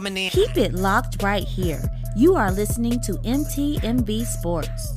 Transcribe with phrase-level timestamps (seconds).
[0.00, 1.80] Keep it locked right here.
[2.16, 4.90] You are listening to MTMV Sports.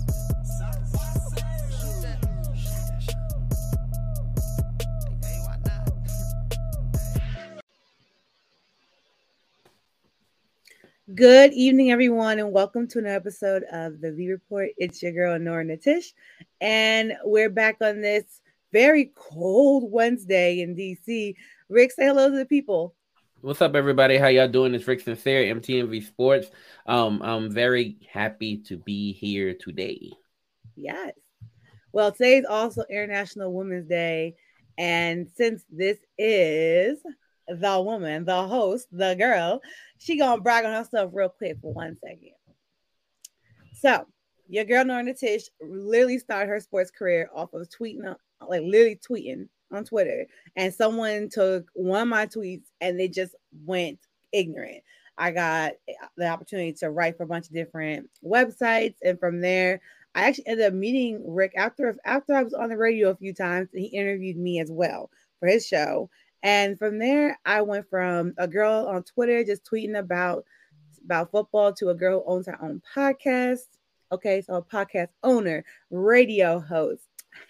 [11.14, 14.70] Good evening, everyone, and welcome to another episode of the V Report.
[14.78, 16.14] It's your girl Nora Natish,
[16.62, 18.24] and we're back on this
[18.72, 21.36] very cold Wednesday in DC.
[21.70, 22.96] Rick, say hello to the people.
[23.42, 24.18] What's up, everybody?
[24.18, 24.74] How y'all doing?
[24.74, 26.48] It's Rick Sincere, MTMV Sports.
[26.88, 30.12] Um, I'm very happy to be here today.
[30.76, 31.12] Yes.
[31.92, 34.36] Well, today's also International Women's Day,
[34.78, 36.98] and since this is
[37.48, 39.62] the woman, the host, the girl,
[40.00, 42.32] she gonna brag on herself real quick for one second.
[43.74, 44.08] So,
[44.48, 48.16] your girl Nora Tish literally started her sports career off of tweeting,
[48.48, 53.36] like literally tweeting on Twitter, and someone took one of my tweets and they just
[53.66, 54.00] went
[54.32, 54.84] ignorant.
[55.18, 59.42] I got eh, the opportunity to write for a bunch of different websites, and from
[59.42, 59.82] there,
[60.14, 63.34] I actually ended up meeting Rick after after I was on the radio a few
[63.34, 63.70] times.
[63.74, 65.10] And he interviewed me as well
[65.40, 66.10] for his show,
[66.44, 70.46] and from there, I went from a girl on Twitter just tweeting about
[71.04, 73.68] about football to a girl who owns her own podcast.
[74.12, 77.04] Okay, so a podcast owner, radio host,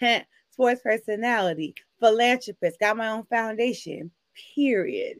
[0.56, 4.10] sports personality, philanthropist, got my own foundation,
[4.54, 5.18] period.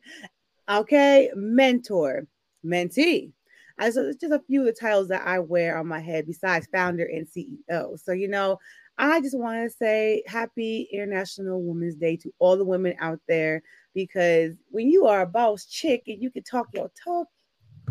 [0.68, 2.26] Okay, mentor,
[2.64, 3.32] mentee.
[3.78, 6.26] I, so it's just a few of the titles that I wear on my head
[6.26, 8.00] besides founder and CEO.
[8.00, 8.58] So, you know,
[8.96, 13.62] I just want to say happy International Women's Day to all the women out there
[13.94, 17.28] because when you are a boss chick and you can talk your talk,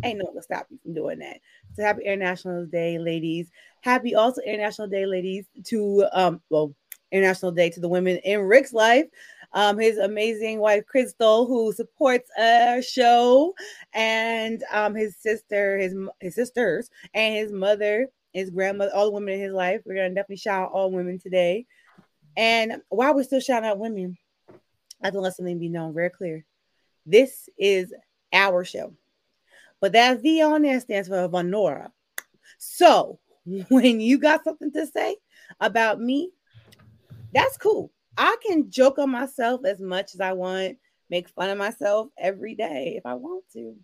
[0.03, 1.37] ain't no one to stop you from doing that.
[1.75, 3.51] So happy International Day, ladies.
[3.81, 6.73] Happy also International Day, ladies, to um, well,
[7.11, 9.05] International Day to the women in Rick's life.
[9.53, 13.53] Um, his amazing wife Crystal, who supports our show,
[13.93, 19.35] and um, his sister, his his sisters, and his mother his grandmother, all the women
[19.35, 19.81] in his life.
[19.85, 21.65] We're gonna definitely shout out all women today.
[22.35, 24.17] And while we're still shouting out women,
[25.01, 26.45] I just let something be known very clear.
[27.05, 27.93] This is
[28.33, 28.93] our show.
[29.79, 31.91] But that V on there stands for Vonora.
[32.57, 33.19] So
[33.69, 35.15] when you got something to say
[35.61, 36.31] about me,
[37.35, 37.91] that's cool.
[38.17, 40.77] I can joke on myself as much as I want,
[41.09, 43.75] make fun of myself every day if I want to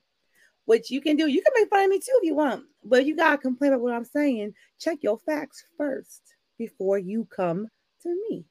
[0.65, 1.27] which you can do.
[1.27, 3.81] You can make fun of me too if you want, but you gotta complain about
[3.81, 4.53] what I'm saying.
[4.79, 6.21] Check your facts first
[6.57, 7.67] before you come
[8.03, 8.45] to me.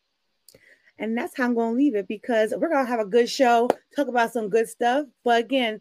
[0.98, 4.08] And that's how I'm gonna leave it because we're gonna have a good show, talk
[4.08, 5.06] about some good stuff.
[5.24, 5.80] But again,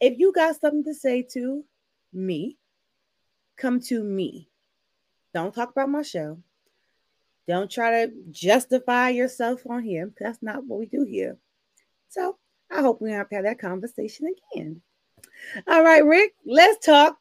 [0.00, 1.64] if you got something to say to
[2.12, 2.58] me,
[3.56, 4.50] come to me.
[5.32, 6.38] Don't talk about my show.
[7.46, 10.10] Don't try to justify yourself on here.
[10.18, 11.36] That's not what we do here.
[12.08, 12.38] So
[12.70, 14.80] I hope we have to have that conversation again.
[15.68, 17.18] All right, Rick, let's talk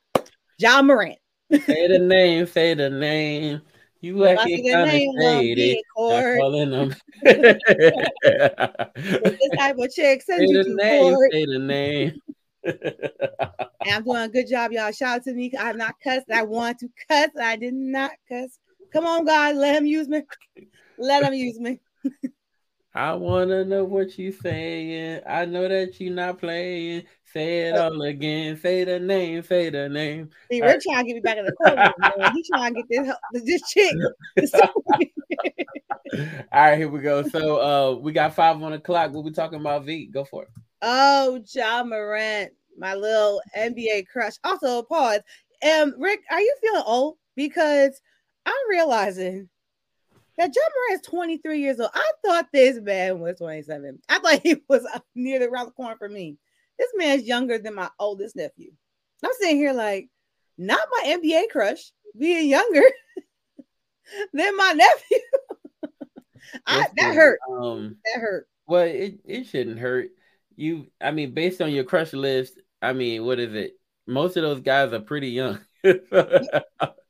[0.57, 1.17] Ja Morant.
[1.51, 3.61] say the name, say the name.
[3.99, 5.81] You acting kind of shady.
[5.97, 6.95] Calling them.
[7.23, 7.57] this
[9.57, 11.31] type of chick send say you the to name, court.
[11.31, 12.21] say the name.
[13.85, 14.91] I'm doing a good job, y'all.
[14.91, 15.51] Shout out to me.
[15.59, 16.31] I'm not cussed.
[16.31, 17.29] I want to cuss.
[17.41, 18.57] I did not cuss.
[18.93, 20.21] Come on, God, let him use me.
[20.97, 21.79] Let him use me.
[22.95, 25.21] I wanna know what you saying.
[25.27, 27.05] I know that you not playing.
[27.25, 28.55] Say it all again.
[28.55, 29.41] Say the name.
[29.41, 30.29] Say the name.
[30.51, 30.79] See, we're right.
[30.79, 31.91] trying to get me back in the courtroom.
[32.35, 33.95] He's trying to get this this chick.
[36.51, 37.23] all right, here we go.
[37.23, 39.11] So uh we got five on the clock.
[39.11, 40.05] We'll be talking about V.
[40.05, 40.49] Go for it.
[40.83, 44.33] Oh, Ja Morant, my little NBA crush.
[44.43, 45.21] Also, pause.
[45.63, 47.17] Um, Rick, are you feeling old?
[47.35, 47.99] Because
[48.45, 49.49] I'm realizing
[50.37, 51.91] that Ja Morant is 23 years old.
[51.93, 53.99] I thought this man was 27.
[54.09, 56.37] I thought he was near the round the corner for me.
[56.79, 58.71] This man's younger than my oldest nephew.
[59.23, 60.09] I'm sitting here like,
[60.57, 62.83] not my NBA crush being younger
[64.33, 65.17] than my nephew.
[66.67, 67.39] I, that hurt.
[67.49, 68.47] Um, that hurt.
[68.67, 70.09] Well, it, it shouldn't hurt.
[70.55, 73.73] You, I mean, based on your crush list, I mean, what is it?
[74.05, 75.59] Most of those guys are pretty young.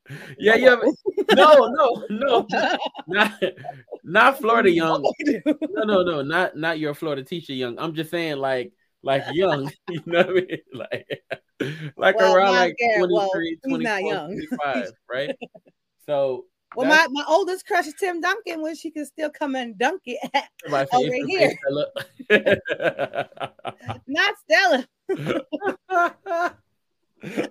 [0.37, 0.75] yeah, yeah.
[1.35, 2.47] No, no, no.
[3.07, 3.43] Not,
[4.03, 5.03] not Florida young.
[5.71, 6.21] No, no, no.
[6.21, 7.79] Not not your Florida teacher young.
[7.79, 9.71] I'm just saying like like young.
[9.89, 10.57] You know what I mean?
[10.73, 11.23] Like
[11.97, 13.29] like well, around like 23, well,
[13.67, 15.35] 24, 25, right?
[16.05, 16.45] So
[16.75, 20.01] well, my, my oldest crush is Tim Duncan, which he can still come and dunk
[20.05, 20.19] it
[20.93, 21.53] over here.
[24.07, 24.87] Not Stella.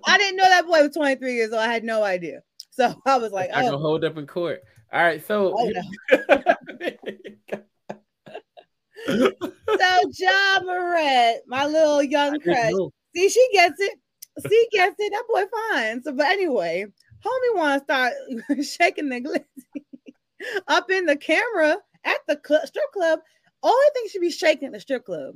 [0.05, 1.61] I didn't know that boy was 23 years old.
[1.61, 2.41] I had no idea.
[2.71, 3.79] So I was like, I can oh.
[3.79, 4.61] hold up in court.
[4.91, 5.71] All right, so oh,
[9.07, 12.73] so Ja Morant, my little young crush,
[13.15, 13.99] See, she gets it.
[14.47, 15.11] See, gets it.
[15.11, 16.03] That boy fine.
[16.03, 16.85] So, but anyway,
[17.25, 18.13] homie want to start
[18.63, 19.83] shaking the glizzy
[20.67, 23.19] up in the camera at the club, strip club.
[23.63, 25.35] Only thing should be shaking the strip club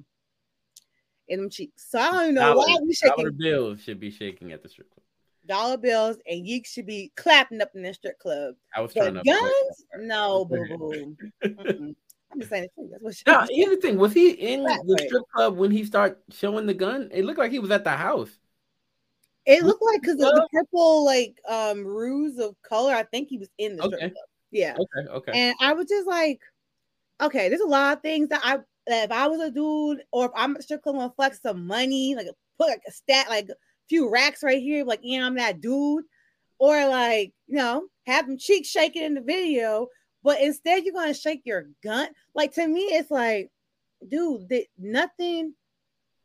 [1.27, 1.89] in them cheeks.
[1.89, 3.15] So I don't know Dollar, why we shaking.
[3.18, 5.03] dollar bills should be shaking at the strip club.
[5.45, 8.56] dollar bills and yeeks should be clapping up in the strip club.
[8.75, 11.15] I was trying But to guns, no, boo boo.
[12.31, 12.68] I'm just saying.
[12.77, 16.18] That's what Now, here's the thing: was he in the strip club when he started
[16.31, 17.09] showing the gun?
[17.12, 18.29] It looked like he was at the house.
[19.45, 22.94] It looked like because of the purple like um ruse of color.
[22.94, 24.25] I think he was in the strip club.
[24.51, 24.75] Yeah.
[24.77, 25.31] Okay, okay.
[25.33, 26.41] And I was just like,
[27.21, 30.25] okay, there's a lot of things that I that if I was a dude or
[30.25, 33.56] if I'm club gonna flex some money, like put like a stat, like a
[33.89, 36.06] few racks right here, like yeah, I'm that dude,
[36.60, 39.88] or like you know, have them cheeks shaking in the video,
[40.24, 42.10] but instead you're gonna shake your gun.
[42.34, 43.51] Like to me, it's like,
[44.07, 45.54] dude, that nothing,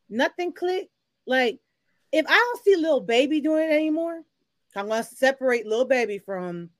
[0.09, 0.88] nothing click.
[1.26, 1.59] Like
[2.12, 4.23] if I don't see Lil Baby doing it anymore,
[4.76, 6.70] I'm gonna separate Lil Baby from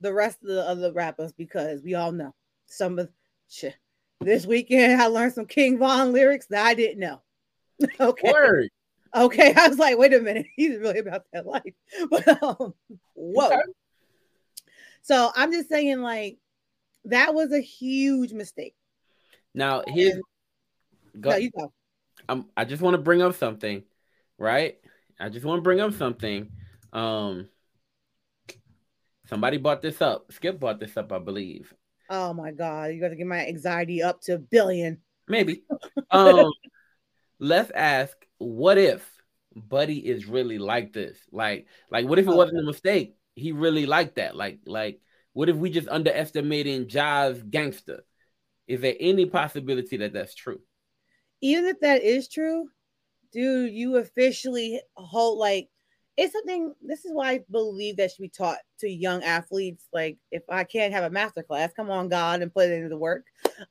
[0.00, 2.34] the rest of the other rappers because we all know
[2.66, 3.08] some of
[3.48, 3.76] shit.
[4.24, 7.20] This weekend I learned some King Von lyrics that I didn't know.
[8.00, 8.32] okay.
[8.32, 8.68] Word.
[9.14, 9.54] Okay.
[9.54, 11.74] I was like, wait a minute, he's really about that life.
[12.10, 12.74] But um,
[13.14, 13.46] whoa.
[13.46, 13.62] Okay.
[15.02, 16.38] So I'm just saying, like,
[17.06, 18.74] that was a huge mistake.
[19.54, 20.20] Now, here's
[21.20, 21.72] go, No, you go.
[22.28, 23.82] I'm, I just want to bring up something,
[24.38, 24.78] right?
[25.18, 26.50] I just want to bring up something.
[26.92, 27.48] Um,
[29.26, 30.32] somebody brought this up.
[30.32, 31.74] Skip brought this up, I believe.
[32.12, 35.02] Oh my god, you gotta get my anxiety up to a billion.
[35.28, 35.62] Maybe.
[36.10, 36.50] Um,
[37.40, 39.08] let's ask, what if
[39.54, 41.18] Buddy is really like this?
[41.32, 43.16] Like, like, what if it Oh, wasn't a mistake?
[43.36, 44.36] He really liked that.
[44.36, 45.00] Like, like,
[45.32, 48.04] what if we just underestimating Ja's gangster?
[48.68, 50.60] Is there any possibility that that's true?
[51.40, 52.68] even if that is true,
[53.32, 55.70] dude, you officially hold like
[56.16, 56.74] it's something.
[56.82, 59.86] This is why I believe that should be taught to young athletes.
[59.92, 62.88] Like, if I can't have a master class, come on, God, and put it into
[62.88, 63.24] the work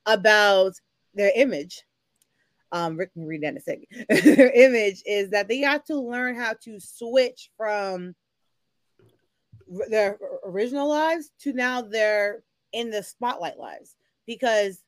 [0.05, 0.73] about
[1.13, 1.83] their image.
[2.71, 3.85] Um, Rick can read that in a second.
[4.35, 8.15] their image is that they got to learn how to switch from
[9.89, 12.43] their original lives to now they're
[12.73, 13.95] in the spotlight lives
[14.25, 14.81] because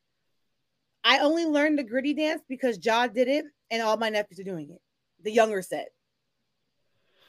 [1.03, 4.43] I only learned the gritty dance because Ja did it and all my nephews are
[4.43, 4.81] doing it.
[5.23, 5.92] The younger set.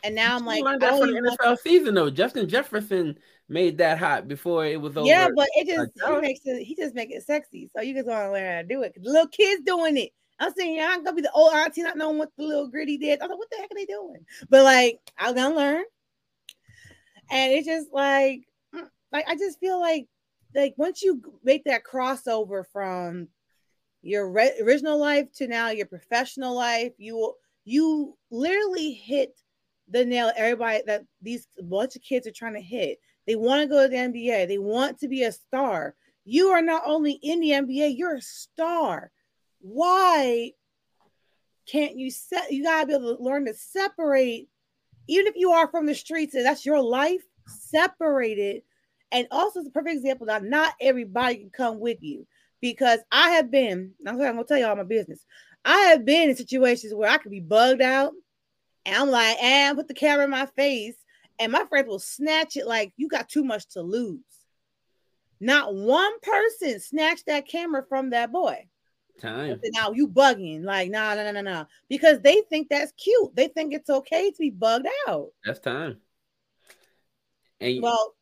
[0.05, 2.11] And now I'm like, learned I that from the NFL season though.
[2.11, 3.17] Justin Jefferson
[3.49, 5.07] made that hot before it was over.
[5.07, 7.71] yeah, but it just he makes it he just make it sexy.
[7.75, 8.95] So you just want to learn how to do it.
[9.01, 10.11] little kids doing it.
[10.39, 12.99] I'm saying yeah, I'm gonna be the old auntie not knowing what the little gritty
[12.99, 13.21] did.
[13.21, 14.27] I was like, what the heck are they doing?
[14.51, 15.85] But like, I'm gonna learn.
[17.31, 18.43] And it's just like,
[18.75, 20.07] mm, like I just feel like,
[20.55, 23.29] like once you make that crossover from
[24.03, 29.41] your re- original life to now your professional life, you will you literally hit
[29.89, 30.33] the nail.
[30.37, 32.99] Everybody that these bunch of kids are trying to hit.
[33.27, 34.49] They want to go to the NBA.
[34.49, 35.95] They want to be a star.
[36.25, 39.11] You are not only in the NBA, you're a star.
[39.61, 40.53] Why
[41.67, 42.53] can't you set?
[42.53, 44.49] You gotta be able to learn to separate,
[45.09, 47.23] even if you are from the streets and that's your life.
[47.47, 48.65] Separate it,
[49.13, 52.27] and also it's a perfect example that not everybody can come with you
[52.61, 53.93] because I have been.
[54.07, 55.25] I'm gonna tell you all my business.
[55.65, 58.13] I have been in situations where I could be bugged out,
[58.87, 60.97] and I'm like, eh, and put the camera in my face,
[61.39, 64.21] and my friends will snatch it like you got too much to lose.
[65.41, 68.67] Not one person snatched that camera from that boy.
[69.21, 69.61] time.
[69.73, 73.35] Now you bugging, like nah, nah, nah, nah, nah, because they think that's cute.
[73.35, 75.29] They think it's okay to be bugged out.
[75.45, 75.99] That's time.
[77.61, 78.15] And Well,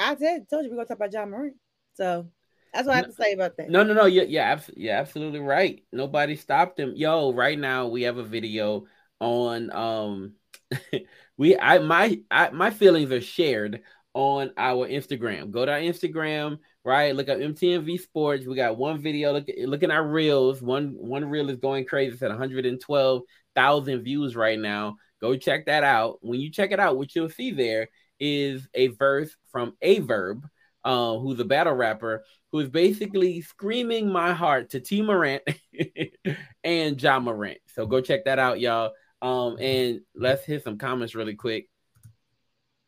[0.00, 1.52] I said, told you we're gonna talk about John Murray,
[1.94, 2.28] so
[2.72, 3.68] that's what I have to say about that.
[3.68, 4.06] No, no, no.
[4.06, 5.82] Yeah, yeah, abs- yeah, absolutely right.
[5.92, 6.94] Nobody stopped him.
[6.96, 8.86] Yo, right now we have a video
[9.22, 10.32] on um
[11.38, 13.82] we I my I my feelings are shared
[14.14, 15.50] on our Instagram.
[15.50, 17.14] Go to our Instagram, right?
[17.14, 18.46] Look up MTMV Sports.
[18.46, 19.32] We got one video.
[19.32, 20.60] Look look at our reels.
[20.60, 22.14] One one reel is going crazy.
[22.14, 24.96] It's at 112,000 views right now.
[25.20, 26.18] Go check that out.
[26.20, 27.88] When you check it out, what you'll see there
[28.18, 30.46] is a verse from a verb,
[30.84, 35.42] uh, who's a battle rapper who is basically screaming my heart to T Morant
[36.64, 37.58] and Ja Morant.
[37.74, 38.92] So go check that out, y'all.
[39.22, 41.68] Um, and let's hit some comments really quick.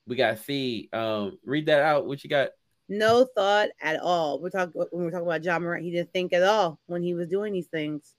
[0.07, 0.91] We got C.
[0.93, 2.07] Um, read that out.
[2.07, 2.50] What you got?
[2.88, 4.43] No thought at all.
[4.43, 5.85] We're talking when we're talking about Ja Morant.
[5.85, 8.14] He didn't think at all when he was doing these things.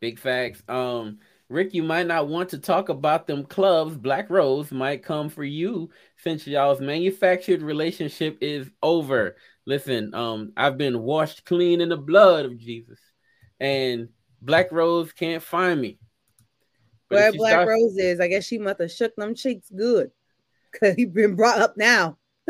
[0.00, 0.62] Big facts.
[0.68, 1.18] Um,
[1.48, 3.96] Rick, you might not want to talk about them clubs.
[3.96, 9.36] Black Rose might come for you since y'all's manufactured relationship is over.
[9.66, 12.98] Listen, um, I've been washed clean in the blood of Jesus,
[13.60, 14.08] and
[14.40, 15.98] Black Rose can't find me.
[17.08, 17.68] Where Black starts...
[17.68, 20.10] Rose is, I guess she must have shook them cheeks good.
[20.78, 22.18] Cause he been brought up now.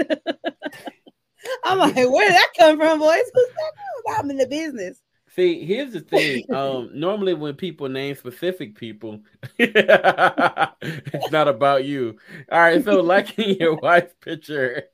[1.64, 3.30] I'm like, where did that come from, boys?
[3.32, 4.18] Who's that?
[4.18, 5.00] I'm in the business.
[5.36, 6.44] See, here's the thing.
[6.56, 9.20] Um, normally when people name specific people,
[9.58, 12.16] it's not about you.
[12.50, 14.84] All right, so liking your wife's picture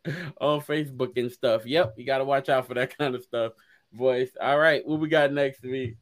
[0.41, 1.65] on Facebook and stuff.
[1.65, 3.53] Yep, you gotta watch out for that kind of stuff.
[3.93, 4.31] Voice.
[4.41, 5.97] All right, what we got next week?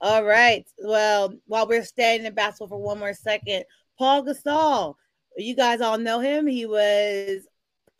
[0.00, 0.66] All right.
[0.78, 3.64] Well, while we're staying in basketball for one more second,
[3.98, 4.94] Paul Gasol.
[5.36, 6.46] You guys all know him.
[6.46, 7.46] He was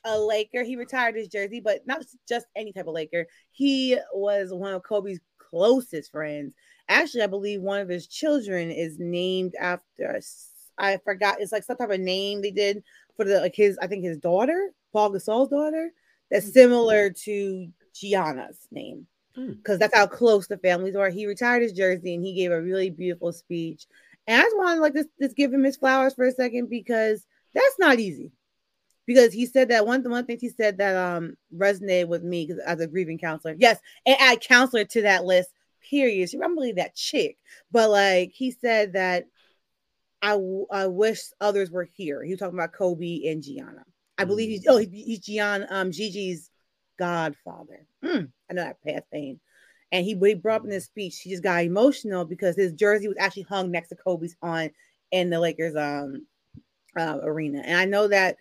[0.05, 0.63] a Laker.
[0.63, 3.27] He retired his jersey, but not just any type of Laker.
[3.51, 6.55] He was one of Kobe's closest friends.
[6.89, 10.21] Actually, I believe one of his children is named after
[10.79, 11.41] I forgot.
[11.41, 12.83] It's like some type of name they did
[13.17, 15.91] for the like his I think his daughter, Paul Gasol's daughter,
[16.31, 16.53] that's mm.
[16.53, 19.07] similar to Gianna's name
[19.47, 19.81] because hmm.
[19.81, 21.11] that's how close the families are.
[21.11, 23.87] He retired his jersey and he gave a really beautiful speech.
[24.27, 26.69] And I just want to like just, just give him his flowers for a second
[26.69, 28.33] because that's not easy
[29.09, 32.79] because he said that one one thing he said that um resonated with me as
[32.79, 33.57] a grieving counselor.
[33.59, 35.51] Yes, and add counselor to that list.
[35.89, 36.29] Period.
[36.45, 37.39] I'm really that chick,
[37.73, 39.25] but like he said that
[40.21, 40.39] I
[40.71, 42.23] I wish others were here.
[42.23, 43.85] He was talking about Kobe and Gianna.
[44.19, 44.73] I believe he's mm.
[44.73, 46.51] oh he's Gianna um Gigi's
[46.99, 47.87] godfather.
[48.05, 49.41] Mm, I know that past pain.
[49.91, 53.09] And he, he brought up in his speech, he just got emotional because his jersey
[53.09, 54.71] was actually hung next to Kobe's on
[55.11, 56.27] in the Lakers um
[56.97, 57.63] uh, arena.
[57.65, 58.37] And I know that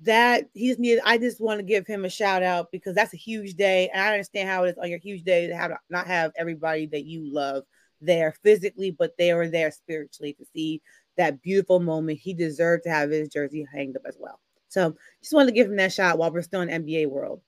[0.00, 1.02] that he's needed.
[1.04, 4.00] I just want to give him a shout out because that's a huge day, and
[4.00, 7.04] I understand how it is on your huge day to have not have everybody that
[7.04, 7.64] you love
[8.00, 10.80] there physically, but they were there spiritually to see
[11.16, 12.20] that beautiful moment.
[12.20, 14.38] He deserved to have his jersey hanged up as well.
[14.68, 17.40] So just wanted to give him that shot while we're still in NBA world.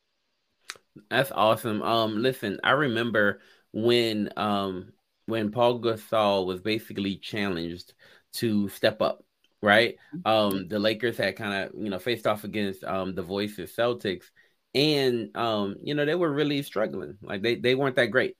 [1.08, 1.82] That's awesome.
[1.82, 3.40] Um, listen, I remember
[3.72, 4.92] when um
[5.26, 7.94] when Paul Gasol was basically challenged
[8.34, 9.24] to step up
[9.62, 9.96] right?
[10.24, 14.24] Um, the Lakers had kind of you know faced off against um the Voices Celtics,
[14.74, 17.18] and um, you know they were really struggling.
[17.22, 18.36] Like they they weren't that great,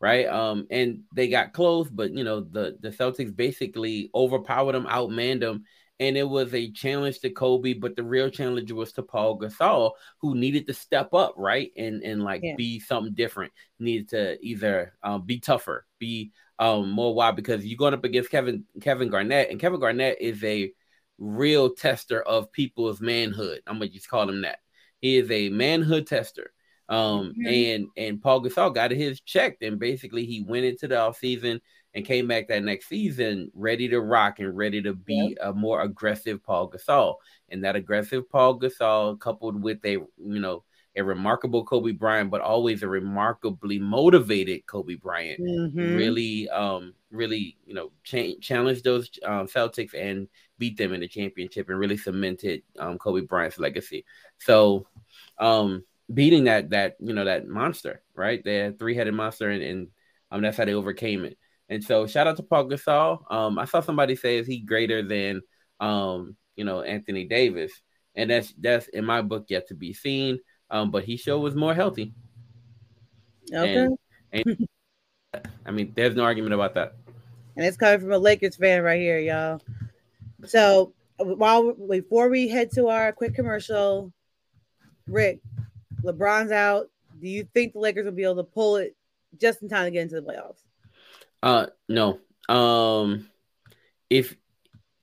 [0.00, 0.26] right?
[0.26, 5.40] Um, and they got close, but you know the the Celtics basically overpowered them, outmanned
[5.40, 5.64] them.
[6.00, 9.92] And it was a challenge to Kobe, but the real challenge was to Paul Gasol,
[10.20, 12.54] who needed to step up, right, and and like yeah.
[12.56, 13.52] be something different.
[13.78, 18.30] Needed to either um, be tougher, be um, more wild, because you're going up against
[18.30, 20.72] Kevin Kevin Garnett, and Kevin Garnett is a
[21.18, 23.60] real tester of people's manhood.
[23.66, 24.60] I'm gonna just call him that.
[25.00, 26.52] He is a manhood tester.
[26.88, 27.46] Um, mm-hmm.
[27.46, 31.60] and and Paul Gasol got his checked, and basically he went into the off season
[31.94, 35.48] and came back that next season ready to rock and ready to be yep.
[35.48, 37.16] a more aggressive Paul Gasol.
[37.48, 40.64] And that aggressive Paul Gasol, coupled with a you know
[40.96, 45.40] a remarkable Kobe Bryant, but always a remarkably motivated Kobe Bryant.
[45.40, 45.94] Mm-hmm.
[45.96, 50.28] Really, um, really, you know, cha- challenged those um, Celtics and
[50.58, 54.04] beat them in the championship and really cemented um, Kobe Bryant's legacy.
[54.38, 54.86] So,
[55.38, 58.42] um, beating that that you know that monster, right?
[58.42, 59.88] The three headed monster, and, and
[60.32, 61.38] um, that's how they overcame it.
[61.70, 63.32] And so, shout out to Paul Gasol.
[63.32, 65.40] Um, I saw somebody say, "Is he greater than
[65.80, 67.72] um, you know Anthony Davis?"
[68.14, 71.54] And that's that's in my book yet to be seen um, but he showed was
[71.54, 72.14] more healthy.
[73.52, 73.86] Okay.
[73.86, 73.98] And,
[74.32, 74.68] and,
[75.66, 76.94] I mean, there's no argument about that.
[77.56, 79.60] And it's coming from a Lakers fan right here, y'all.
[80.46, 84.12] So while before we head to our quick commercial,
[85.06, 85.40] Rick,
[86.02, 86.88] LeBron's out.
[87.20, 88.96] Do you think the Lakers will be able to pull it
[89.38, 90.62] just in time to get into the playoffs?
[91.42, 92.20] Uh, no.
[92.48, 93.28] Um,
[94.08, 94.36] if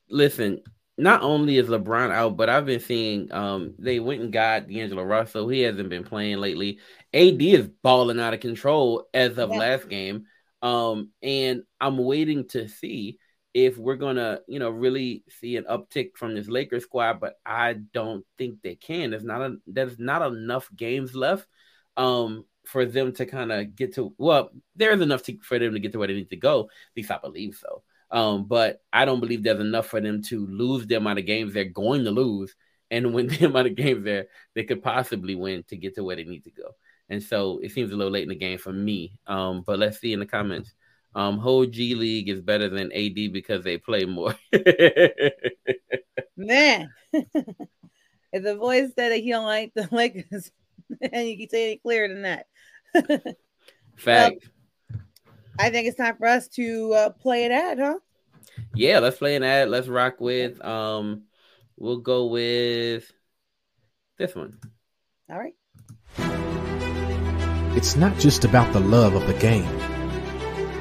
[0.09, 0.61] listen,
[0.97, 5.03] not only is LeBron out, but I've been seeing um they went and got D'Angelo
[5.03, 5.47] Russell.
[5.47, 6.79] He hasn't been playing lately.
[7.13, 9.57] AD is balling out of control as of yeah.
[9.57, 10.25] last game.
[10.61, 13.19] Um, and I'm waiting to see
[13.53, 17.73] if we're gonna, you know, really see an uptick from this Lakers squad, but I
[17.73, 19.11] don't think they can.
[19.11, 21.47] There's not a there's not enough games left
[21.95, 25.79] um for them to kind of get to well, there's enough to, for them to
[25.79, 26.61] get to where they need to go.
[26.63, 27.83] At least I believe so.
[28.09, 31.53] Um, but I don't believe there's enough for them to lose the amount of games
[31.53, 32.55] they're going to lose
[32.89, 36.15] and win the amount of games there they could possibly win to get to where
[36.15, 36.75] they need to go.
[37.09, 39.19] And so it seems a little late in the game for me.
[39.27, 40.73] Um, but let's see in the comments.
[41.15, 44.35] Um, whole G League is better than AD because they play more.
[46.37, 50.51] Man, if the voice said that he don't like the Lakers,
[51.01, 52.47] and you can say it clearer than that.
[53.95, 54.49] Fact.
[54.87, 55.01] Well,
[55.59, 57.99] I think it's time for us to uh, play an ad, huh?
[58.75, 59.69] Yeah, let's play an ad.
[59.69, 60.63] Let's rock with.
[60.63, 61.23] Um,
[61.77, 63.11] we'll go with
[64.17, 64.59] this one.
[65.29, 65.55] All right.
[67.75, 69.69] It's not just about the love of the game.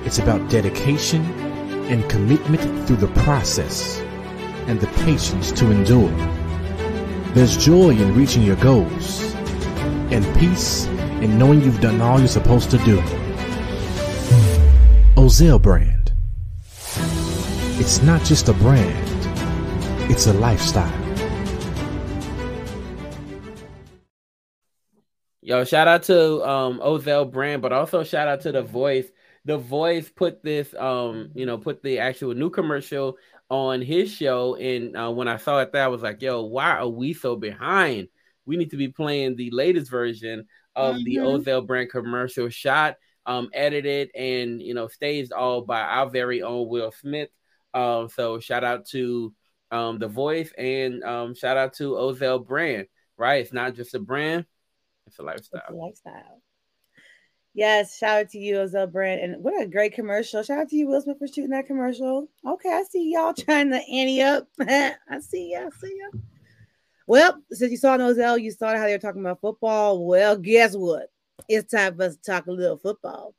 [0.05, 1.23] It's about dedication,
[1.89, 3.99] and commitment through the process,
[4.67, 6.11] and the patience to endure.
[7.35, 9.35] There's joy in reaching your goals,
[10.11, 10.87] and peace
[11.23, 13.01] in knowing you've done all you're supposed to do.
[15.17, 16.13] Ozell brand.
[17.79, 20.93] It's not just a brand, it's a lifestyle.
[25.41, 29.07] Yo, shout out to um Ozell brand, but also shout out to the voice.
[29.45, 33.17] The voice put this um, you know, put the actual new commercial
[33.49, 34.57] on his show.
[34.57, 37.37] And uh, when I saw it there, I was like, yo, why are we so
[37.37, 38.09] behind?
[38.45, 40.47] We need to be playing the latest version
[40.77, 41.05] of mm-hmm.
[41.05, 46.43] the Ozell brand commercial shot, um, edited and you know, staged all by our very
[46.43, 47.31] own Will Smith.
[47.75, 49.35] Um, so shout out to
[49.73, 53.41] um the voice and um shout out to Ozell brand, right?
[53.41, 54.47] It's not just a brand
[55.07, 55.63] it's a lifestyle.
[55.69, 56.43] It's a lifestyle.
[57.55, 59.21] Yes, shout out to you, Ozell Brand.
[59.21, 60.43] And what a great commercial.
[60.43, 62.29] Shout out to you, Will Smith, for shooting that commercial.
[62.47, 64.47] Okay, I see y'all trying to ante up.
[64.61, 65.67] I see ya.
[65.67, 66.19] I see ya.
[67.07, 70.05] Well, since you saw Ozell, you saw how they were talking about football.
[70.05, 71.09] Well, guess what?
[71.49, 73.35] It's time for us to talk a little football.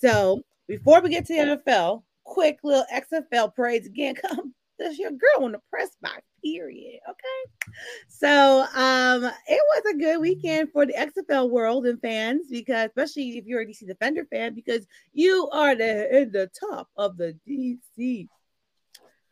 [0.00, 4.14] So before we get to the NFL, quick little XFL parades again.
[4.26, 7.00] Come, this your girl on the press box period.
[7.08, 7.72] Okay.
[8.08, 13.38] So um it was a good weekend for the XFL world and fans because especially
[13.38, 17.36] if you're a DC Defender fan, because you are the in the top of the
[17.48, 18.28] DC.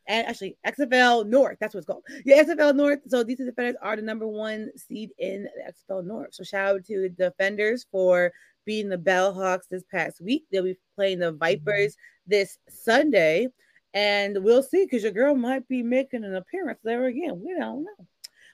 [0.09, 2.05] And actually, XFL North, that's what it's called.
[2.25, 3.01] Yeah, XFL North.
[3.09, 6.35] So DC Defenders are the number one seed in the XFL North.
[6.35, 8.33] So shout out to the Defenders for
[8.65, 10.45] beating the Battlehawks this past week.
[10.51, 11.39] They'll be playing the mm-hmm.
[11.39, 11.97] Vipers
[12.27, 13.49] this Sunday.
[13.95, 17.41] And we'll see because your girl might be making an appearance there again.
[17.43, 18.07] We don't know.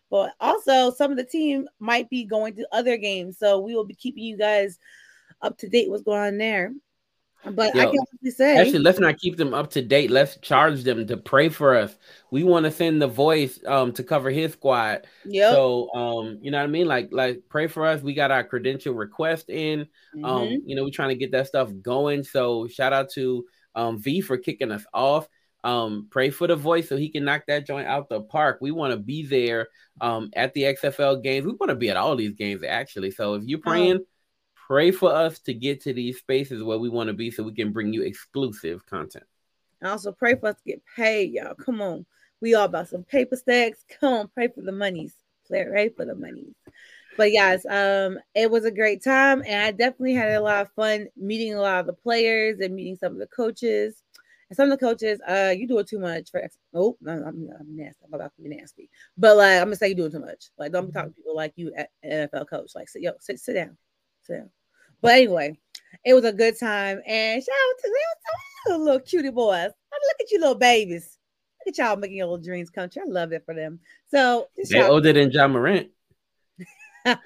[0.08, 3.38] But also, some of the team might be going to other games.
[3.38, 4.78] So we will be keeping you guys
[5.40, 6.72] up to date what's going on there.
[7.44, 10.10] But Yo, I can not say actually, let's not keep them up to date.
[10.10, 11.96] Let's charge them to pray for us.
[12.30, 15.06] We want to send the voice um to cover his squad.
[15.24, 15.50] Yeah.
[15.50, 16.86] So um, you know what I mean?
[16.86, 18.00] Like, like pray for us.
[18.00, 19.80] We got our credential request in.
[19.80, 20.24] Um, mm-hmm.
[20.24, 22.22] Um, you know, we're trying to get that stuff going.
[22.22, 25.28] So shout out to um, V for kicking us off.
[25.64, 28.58] Um, pray for the voice so he can knock that joint out the park.
[28.60, 29.68] We want to be there
[30.00, 31.46] um, at the XFL games.
[31.46, 33.12] We want to be at all these games actually.
[33.12, 33.70] So if you're oh.
[33.70, 34.06] praying, oh.
[34.72, 37.52] Pray for us to get to these spaces where we want to be so we
[37.52, 39.24] can bring you exclusive content.
[39.84, 41.54] Also pray for us to get paid, y'all.
[41.54, 42.06] Come on.
[42.40, 43.84] We all about some paper stacks.
[44.00, 45.14] Come on, pray for the monies.
[45.46, 46.54] Pray for the monies
[47.16, 50.72] but yes, um, it was a great time, and I definitely had a lot of
[50.72, 54.02] fun meeting a lot of the players and meeting some of the coaches.
[54.48, 56.40] And some of the coaches, uh, you do it too much for.
[56.40, 58.04] Ex- Oh, I'm, I'm nasty.
[58.06, 60.46] I'm about to be nasty, but like I'm gonna say you doing too much.
[60.58, 61.72] Like don't be talking to people like you
[62.04, 62.72] NFL coach.
[62.74, 63.76] Like sit, yo, sit, sit down,
[64.22, 64.50] sit down.
[65.02, 65.58] But anyway,
[66.04, 67.92] it was a good time, and shout out to
[68.68, 69.70] them, little cutie boys.
[69.92, 71.18] Look at you, little babies.
[71.60, 73.02] Look at y'all making your little dreams come true.
[73.06, 73.80] I love it for them.
[74.10, 75.90] So they older than Ja Morant.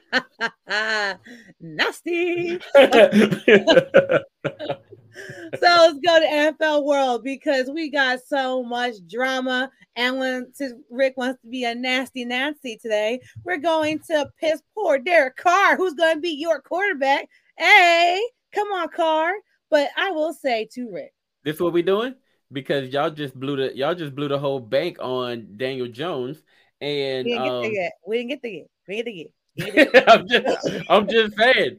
[1.61, 2.59] Nasty.
[5.59, 9.71] so let's go to NFL world because we got so much drama.
[9.97, 14.63] And when since Rick wants to be a nasty Nancy today, we're going to piss
[14.75, 17.29] poor Derek Carr, who's going to be your quarterback.
[17.59, 18.21] Hey,
[18.53, 19.33] come on, car.
[19.71, 21.13] But I will say to Rick,
[21.45, 22.15] this what we doing
[22.53, 26.43] because y'all just blew the y'all just blew the whole bank on Daniel Jones.
[26.81, 30.29] And we didn't um, get the We didn't get the We didn't get the I'm
[30.29, 31.79] just, I'm just saying.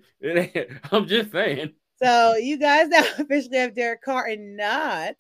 [0.92, 1.74] I'm just saying.
[2.02, 5.16] So you guys now officially have Derek Carr and not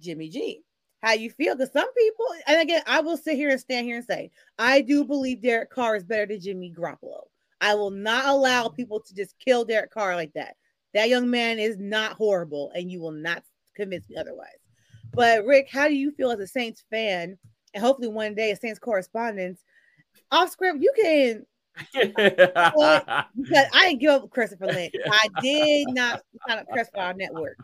[0.00, 0.62] Jimmy G.
[1.02, 1.54] How you feel?
[1.54, 4.80] Because some people, and again, I will sit here and stand here and say, I
[4.80, 7.25] do believe Derek Carr is better than Jimmy Garoppolo.
[7.60, 10.56] I will not allow people to just kill Derek Carr like that.
[10.94, 13.42] That young man is not horrible, and you will not
[13.74, 14.48] convince me otherwise.
[15.12, 17.38] But Rick, how do you feel as a Saints fan,
[17.74, 19.58] and hopefully one day a Saints correspondent
[20.30, 21.46] off script, you can.
[22.74, 23.02] well,
[23.36, 24.94] because I didn't give up Christopher Lynch.
[25.10, 27.58] I did not sign up Chris for our network.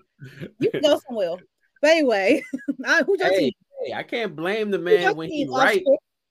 [0.59, 1.37] You can go somewhere.
[1.81, 2.43] But anyway,
[3.07, 3.53] who's your hey,
[3.85, 5.83] Hey, I can't blame the man when he right.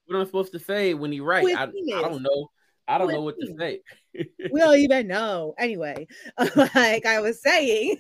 [0.06, 1.46] What I'm supposed to say when he right?
[1.56, 2.50] I, I, don't know.
[2.92, 3.80] I don't know what to say.
[4.14, 5.54] we don't even know.
[5.58, 6.08] Anyway,
[6.76, 7.98] like I was saying,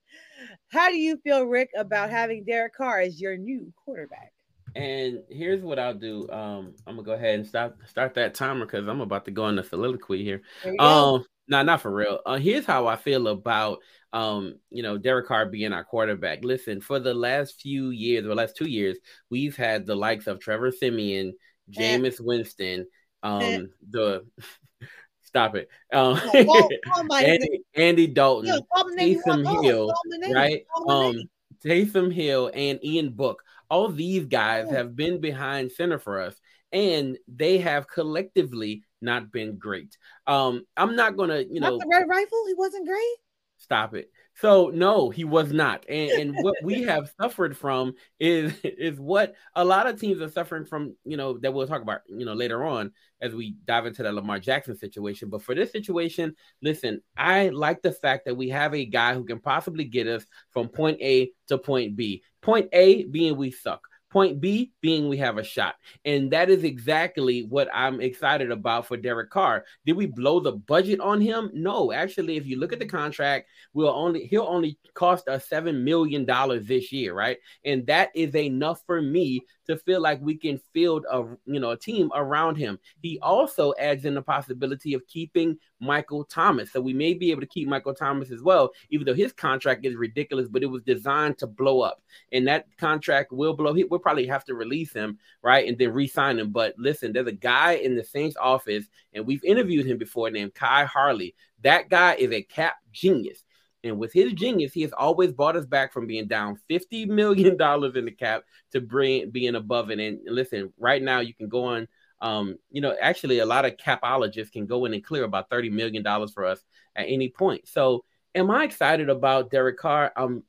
[0.68, 4.32] how do you feel, Rick, about having Derek Carr as your new quarterback?
[4.74, 6.28] And here's what I'll do.
[6.30, 9.48] Um, I'm gonna go ahead and start start that timer because I'm about to go
[9.48, 10.42] into soliloquy here.
[10.78, 12.20] Um, no, not for real.
[12.24, 13.78] Uh, here's how I feel about
[14.14, 16.42] um, you know, Derek Carr being our quarterback.
[16.42, 18.98] Listen, for the last few years, or last two years,
[19.30, 21.34] we've had the likes of Trevor Siemian.
[21.70, 22.84] Jameis Winston, eh.
[23.22, 24.26] Um, the
[25.22, 28.58] stop it, um, oh, oh, Andy, Andy, Dalton, yeah,
[28.98, 29.92] Taysom Hill,
[30.32, 30.64] right?
[30.88, 31.22] Um,
[31.64, 33.42] Taysom Hill and Ian Book.
[33.68, 36.34] All these guys have been behind center for us,
[36.72, 39.96] and they have collectively not been great.
[40.26, 42.44] Um, I'm not gonna, you know, not the red rifle.
[42.46, 43.16] He wasn't great.
[43.58, 44.10] Stop it.
[44.38, 45.86] So no, he was not.
[45.88, 50.28] And, and what we have suffered from is is what a lot of teams are
[50.28, 53.86] suffering from, you know, that we'll talk about, you know, later on as we dive
[53.86, 55.30] into the Lamar Jackson situation.
[55.30, 59.24] But for this situation, listen, I like the fact that we have a guy who
[59.24, 62.22] can possibly get us from point A to point B.
[62.42, 63.80] Point A being we suck.
[64.16, 65.74] Point B being we have a shot.
[66.06, 69.66] And that is exactly what I'm excited about for Derek Carr.
[69.84, 71.50] Did we blow the budget on him?
[71.52, 71.92] No.
[71.92, 76.24] Actually, if you look at the contract, we'll only he'll only cost us seven million
[76.24, 77.36] dollars this year, right?
[77.66, 81.72] And that is enough for me to feel like we can field a you know
[81.72, 82.78] a team around him.
[83.02, 86.72] He also adds in the possibility of keeping Michael Thomas.
[86.72, 89.84] So we may be able to keep Michael Thomas as well, even though his contract
[89.84, 92.02] is ridiculous, but it was designed to blow up.
[92.32, 93.74] And that contract will blow.
[93.90, 95.66] We'll probably have to release him, right?
[95.66, 96.52] And then re-sign him.
[96.52, 100.54] But listen, there's a guy in the Saints office, and we've interviewed him before named
[100.54, 101.34] Khai Harley.
[101.62, 103.42] That guy is a cap genius.
[103.82, 107.54] And with his genius, he has always brought us back from being down $50 million
[107.54, 109.98] in the cap to bring being above it.
[109.98, 111.88] And listen, right now you can go on
[112.20, 115.70] um, you know, actually a lot of capologists can go in and clear about $30
[115.70, 116.60] million for us
[116.94, 117.68] at any point.
[117.68, 120.12] So am I excited about Derek Carr?
[120.16, 120.42] I'm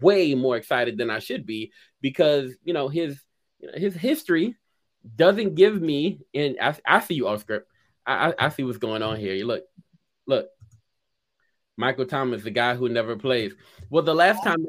[0.00, 3.20] way more excited than I should be because you know his
[3.74, 4.56] his history
[5.14, 7.70] doesn't give me and I, I see you off script.
[8.06, 9.34] I, I see what's going on here.
[9.34, 9.64] You look,
[10.26, 10.48] look,
[11.76, 13.54] Michael Thomas, the guy who never plays.
[13.90, 14.64] Well, the last time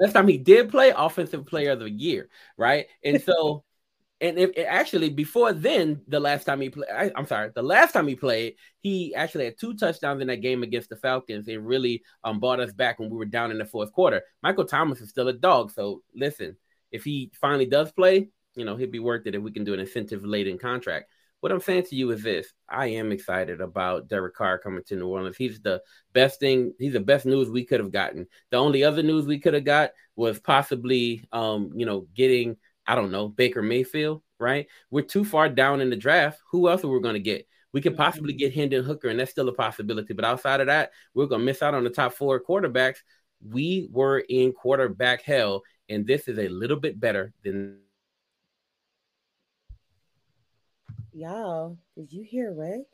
[0.00, 2.86] last time he did play, offensive player of the year, right?
[3.04, 3.64] And so,
[4.20, 7.92] and if actually before then, the last time he played, I, am sorry, the last
[7.92, 11.60] time he played, he actually had two touchdowns in that game against the Falcons It
[11.60, 14.22] really um brought us back when we were down in the fourth quarter.
[14.42, 16.56] Michael Thomas is still a dog, so listen,
[16.92, 19.74] if he finally does play, you know, he'd be worth it if we can do
[19.74, 21.06] an incentive laden contract
[21.44, 24.96] what I'm saying to you is this: I am excited about Derek Carr coming to
[24.96, 25.36] New Orleans.
[25.36, 25.82] He's the
[26.14, 26.72] best thing.
[26.78, 28.26] He's the best news we could have gotten.
[28.50, 32.94] The only other news we could have got was possibly, um, you know, getting I
[32.94, 34.22] don't know Baker Mayfield.
[34.38, 34.66] Right?
[34.90, 36.40] We're too far down in the draft.
[36.50, 37.46] Who else are we going to get?
[37.72, 38.38] We could possibly mm-hmm.
[38.38, 40.12] get Hendon Hooker, and that's still a possibility.
[40.14, 42.98] But outside of that, we're going to miss out on the top four quarterbacks.
[43.44, 47.78] We were in quarterback hell, and this is a little bit better than
[51.16, 52.86] Y'all, did you hear Rick?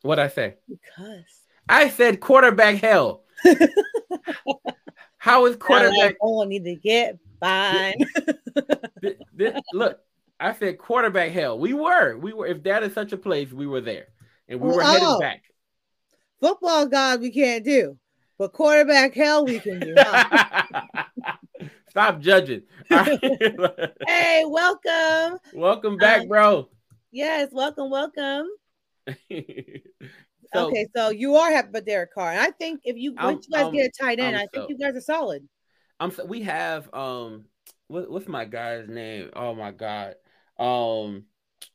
[0.00, 0.56] What I say?
[0.66, 1.24] Because
[1.68, 3.24] I said quarterback hell.
[5.22, 6.16] How is quarterback?
[6.20, 7.94] Need to get fine.
[9.00, 10.00] this, this, look,
[10.40, 11.60] I said quarterback hell.
[11.60, 12.48] We were, we were.
[12.48, 14.08] If that is such a place, we were there,
[14.48, 15.42] and we were oh, headed back.
[16.40, 17.96] Football God, we can't do,
[18.36, 19.94] but quarterback hell, we can do.
[21.88, 22.62] Stop judging.
[22.88, 25.38] hey, welcome.
[25.54, 26.68] Welcome back, um, bro.
[27.12, 28.48] Yes, welcome, welcome.
[30.54, 32.32] so, okay, so you are happy with Derek Carr.
[32.32, 34.64] And I think if you once you guys get a tight end, I'm i think
[34.64, 35.48] so, you guys are solid.
[36.00, 37.44] I'm so, we have um
[37.88, 39.30] what, what's my guy's name?
[39.34, 40.14] Oh my god.
[40.58, 41.24] Um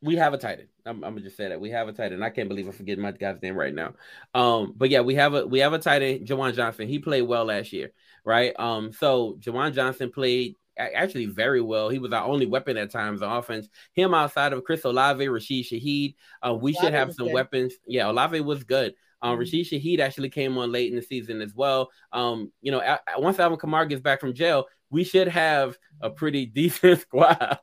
[0.02, 0.68] we have a tight end.
[0.86, 2.24] I'm, I'm, gonna just say that we have a tight end.
[2.24, 3.94] I can't believe I'm forgetting my guy's name right now.
[4.34, 6.88] Um, but yeah, we have a we have a tight end, Juwan Johnson.
[6.88, 7.92] He played well last year,
[8.24, 8.54] right?
[8.60, 11.90] Um, so Juwan Johnson played actually very well.
[11.90, 13.68] He was our only weapon at times on offense.
[13.94, 17.34] Him outside of Chris Olave, Rashid Shaheed, uh, we Olave should have some good.
[17.34, 17.74] weapons.
[17.86, 18.94] Yeah, Olave was good.
[19.22, 19.40] Um, mm-hmm.
[19.40, 21.90] Rashid Shaheed actually came on late in the season as well.
[22.12, 26.46] Um, you know, once Alvin Kamara gets back from jail, we should have a pretty
[26.54, 27.60] decent squad.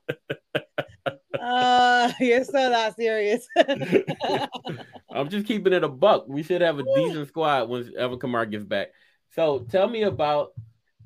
[1.40, 3.46] uh, you're so not serious.
[5.10, 6.26] I'm just keeping it a buck.
[6.28, 8.88] We should have a decent squad once Alvin Kamara gets back.
[9.30, 10.52] So tell me about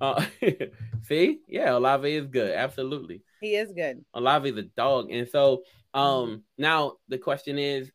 [0.00, 0.24] uh,
[1.02, 2.54] see, yeah, Olave is good.
[2.54, 4.04] Absolutely, he is good.
[4.14, 5.62] Olave is a dog, and so
[5.94, 7.90] um now the question is,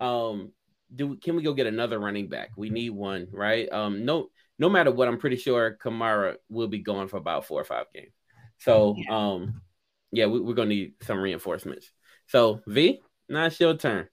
[0.00, 0.52] um,
[0.94, 2.50] do can we go get another running back?
[2.56, 3.70] We need one, right?
[3.70, 7.60] Um, no, no matter what, I'm pretty sure Kamara will be going for about four
[7.60, 8.12] or five games.
[8.58, 9.16] So yeah.
[9.16, 9.62] um,
[10.10, 11.90] yeah, we, are gonna need some reinforcements.
[12.26, 14.08] So V, now it's your turn.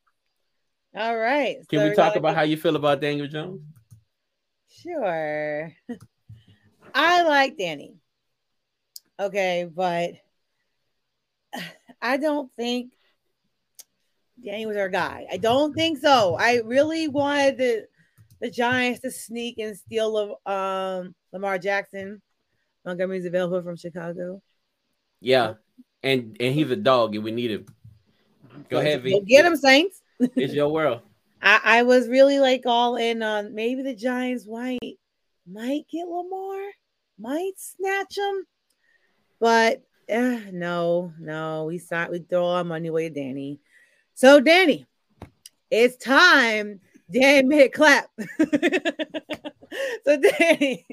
[0.96, 1.58] All right.
[1.70, 3.62] Can so we talk about how you feel about Daniel Jones?
[4.70, 5.74] Sure.
[6.96, 7.98] I like Danny.
[9.20, 10.12] Okay, but
[12.02, 12.94] I don't think
[14.44, 15.28] Danny was our guy.
[15.32, 16.36] I don't think so.
[16.40, 17.88] I really wanted the
[18.42, 22.22] the Giants to sneak and steal um Lamar Jackson.
[22.86, 24.42] Montgomery's available from Chicago.
[25.20, 25.56] Yeah,
[26.02, 27.66] and and he's a dog, and we need him.
[28.70, 29.20] Go ahead, V.
[29.28, 30.02] get him, Saints.
[30.20, 31.02] it's your world.
[31.42, 34.80] I, I was really like all in on maybe the Giants might
[35.46, 36.72] might get Lamar
[37.20, 38.46] might snatch him.
[39.40, 43.60] But eh, no, no, we signed, we throw our money away, Danny.
[44.14, 44.86] So, Danny,
[45.70, 46.80] it's time.
[47.12, 48.10] Danny made it clap.
[50.06, 50.86] so, Danny,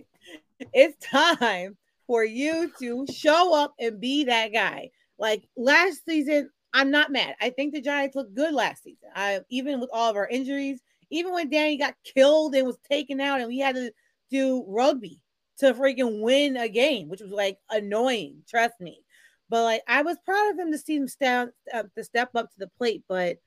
[0.72, 4.90] it's time for you to show up and be that guy.
[5.18, 7.36] Like last season, I'm not mad.
[7.40, 9.08] I think the Giants looked good last season.
[9.14, 10.80] I even with all of our injuries,
[11.10, 13.92] even when Danny got killed and was taken out, and we had to
[14.30, 15.21] do rugby
[15.62, 18.42] to freaking win a game, which was like annoying.
[18.48, 19.04] Trust me.
[19.48, 22.50] But like I was proud of him to see him step uh, to step up
[22.50, 23.04] to the plate.
[23.08, 23.38] But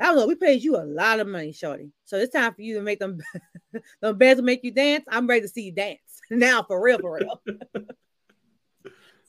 [0.00, 0.26] I don't know.
[0.26, 1.92] We paid you a lot of money, Shorty.
[2.04, 3.18] So it's time for you to make them
[4.00, 5.04] the beds to make you dance.
[5.08, 7.42] I'm ready to see you dance now, for real, for real.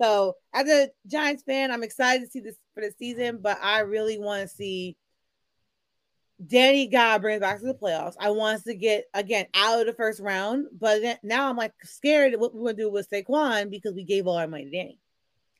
[0.01, 3.79] so as a Giants fan, I'm excited to see this for the season, but I
[3.79, 4.97] really want to see
[6.45, 8.15] Danny God brings back to the playoffs.
[8.19, 11.57] I want us to get again out of the first round, but then, now I'm
[11.57, 14.71] like scared what we're gonna do with Saquon because we gave all our money to
[14.71, 14.99] Danny,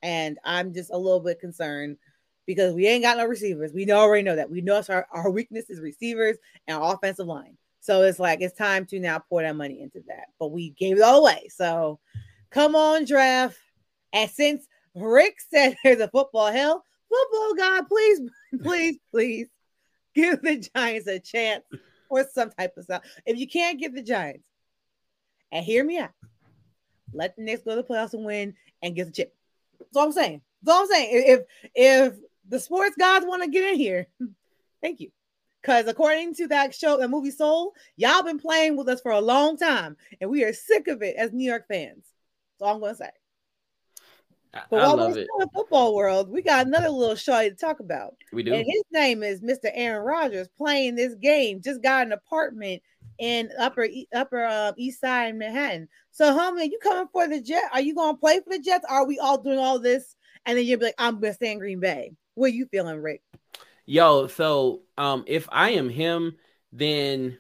[0.01, 1.97] and I'm just a little bit concerned
[2.45, 3.71] because we ain't got no receivers.
[3.73, 4.49] We already know that.
[4.49, 7.57] We know our, our weakness is receivers and offensive line.
[7.79, 10.27] So it's like it's time to now pour that money into that.
[10.39, 11.49] But we gave it all away.
[11.49, 11.99] So
[12.49, 13.57] come on, draft.
[14.11, 18.21] And since Rick said there's a football hell, football God, please,
[18.63, 19.47] please, please
[20.15, 21.63] give the Giants a chance
[22.09, 23.03] or some type of stuff.
[23.25, 24.43] If you can't give the Giants,
[25.53, 26.09] and hear me out,
[27.13, 29.35] let the Knicks go to the playoffs and win and get the chip.
[29.79, 30.41] That's all I'm saying.
[30.63, 31.09] That's all I'm saying.
[31.11, 31.41] If
[31.75, 32.13] if
[32.49, 34.07] the sports gods want to get in here,
[34.81, 35.11] thank you.
[35.61, 39.21] Because according to that show, the movie Soul, y'all been playing with us for a
[39.21, 42.03] long time, and we are sick of it as New York fans.
[42.59, 43.09] That's all I'm gonna say.
[44.53, 47.79] But while we're still in the football world, we got another little show to talk
[47.79, 48.13] about.
[48.31, 48.53] We do.
[48.53, 49.71] And his name is Mr.
[49.73, 51.61] Aaron Rodgers playing this game.
[51.61, 52.83] Just got an apartment
[53.17, 55.87] in upper upper uh, east side Manhattan.
[56.11, 57.63] So, homie, you coming for the Jet?
[57.73, 58.85] Are you gonna play for the Jets?
[58.87, 60.15] Are we all doing all this?
[60.45, 62.13] And then you'll be like, I'm gonna stay in Green Bay.
[62.35, 63.23] What are you feeling, Rick?
[63.85, 66.35] Yo, so um, if I am him,
[66.71, 67.37] then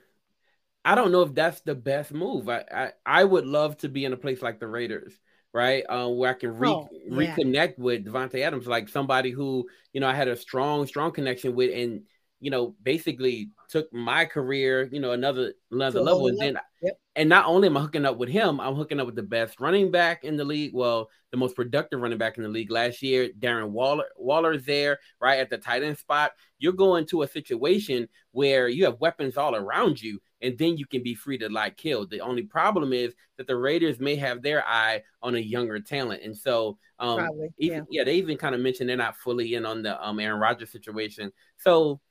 [0.83, 2.49] I don't know if that's the best move.
[2.49, 5.19] I I, I would love to be in a place like the Raiders
[5.53, 5.83] right?
[5.87, 7.35] Uh, where I can re- oh, yeah.
[7.35, 11.55] reconnect with Davante Adams, like somebody who you know I had a strong, strong connection
[11.55, 12.03] with, and
[12.43, 16.27] you know, basically took my career, you know, another another so level.
[16.27, 16.99] And then, yep.
[17.15, 19.61] and not only am I hooking up with him, I'm hooking up with the best
[19.61, 20.73] running back in the league.
[20.73, 24.03] Well, the most productive running back in the league last year, Darren Waller.
[24.17, 26.33] Waller's there, right at the tight end spot.
[26.59, 30.85] You're going to a situation where you have weapons all around you, and then you
[30.85, 32.05] can be free to like kill.
[32.05, 36.23] The only problem is that the Raiders may have their eye on a younger talent,
[36.23, 38.01] and so um, Probably, even, yeah.
[38.01, 40.71] yeah, they even kind of mentioned they're not fully in on the um, Aaron Rodgers
[40.71, 41.31] situation.
[41.57, 42.01] So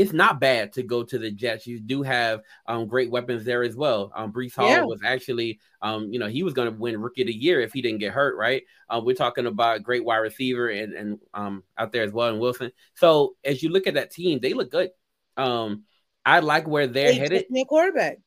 [0.00, 1.66] it's not bad to go to the Jets.
[1.66, 4.10] You do have um, great weapons there as well.
[4.16, 4.82] Um, Breece Hall yeah.
[4.82, 7.74] was actually, um, you know, he was going to win Rookie of the Year if
[7.74, 8.62] he didn't get hurt, right?
[8.88, 12.40] Uh, we're talking about great wide receiver and and um, out there as well, and
[12.40, 12.72] Wilson.
[12.94, 14.90] So as you look at that team, they look good.
[15.36, 15.84] Um,
[16.24, 17.44] I like where they're they headed.
[17.50, 18.18] Need a quarterback.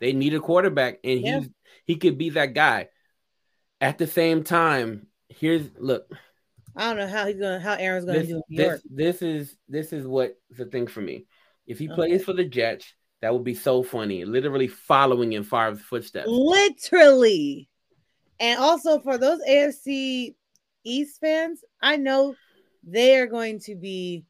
[0.00, 1.40] They need a quarterback, and yeah.
[1.40, 1.50] he
[1.84, 2.88] he could be that guy.
[3.82, 6.10] At the same time, here's look.
[6.78, 8.42] I don't know how he's gonna how Aaron's gonna this, do.
[8.48, 11.26] This, this is this is what the thing for me.
[11.66, 11.94] If he okay.
[11.94, 14.24] plays for the Jets, that would be so funny.
[14.24, 16.28] Literally following in Favre's footsteps.
[16.28, 17.68] Literally,
[18.40, 20.34] and also for those AFC
[20.84, 22.34] East fans, I know
[22.82, 24.24] they are going to be.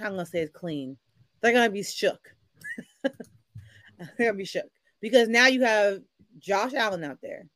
[0.00, 0.96] I'm gonna say it's clean
[1.40, 2.34] they're gonna be shook.
[3.02, 3.12] they're
[4.18, 4.68] gonna be shook
[5.00, 6.00] because now you have
[6.38, 7.46] Josh Allen out there.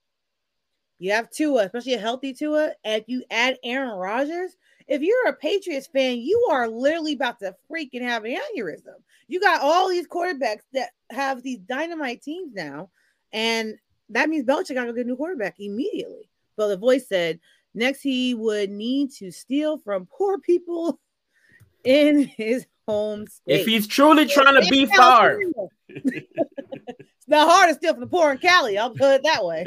[1.02, 4.56] You have Tua, especially a healthy Tua, and you add Aaron Rodgers.
[4.86, 8.94] If you're a Patriots fan, you are literally about to freaking have an aneurysm.
[9.26, 12.90] You got all these quarterbacks that have these dynamite teams now,
[13.32, 13.74] and
[14.10, 16.30] that means Belichick got to get a new quarterback immediately.
[16.56, 17.40] But the voice said
[17.74, 21.00] next he would need to steal from poor people
[21.84, 23.62] in his home state.
[23.62, 25.40] If he's truly trying to be Favre,
[25.88, 28.78] it's not hard to steal from the poor in Cali.
[28.78, 29.64] I'll put it that way.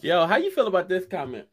[0.00, 1.46] Yo, how you feel about this comment?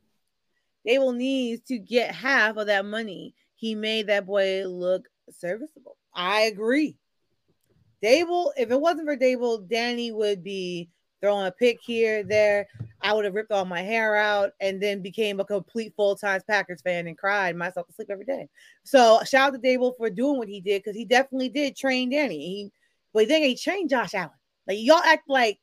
[0.86, 3.36] They will need to get half of that money.
[3.56, 5.98] He made that boy look serviceable.
[6.14, 6.98] I agree.
[8.04, 10.90] Daboll, if it wasn't for Daboll, Danny would be
[11.22, 12.68] throwing a pick here, there.
[13.02, 16.42] I would have ripped all my hair out and then became a complete full time
[16.48, 18.48] Packers fan and cried myself to sleep every day.
[18.84, 22.12] So shout out to Daboll for doing what he did because he definitely did train
[22.12, 22.38] Danny.
[22.38, 22.72] He,
[23.14, 24.32] but then he trained Josh Allen.
[24.68, 25.60] Like y'all act like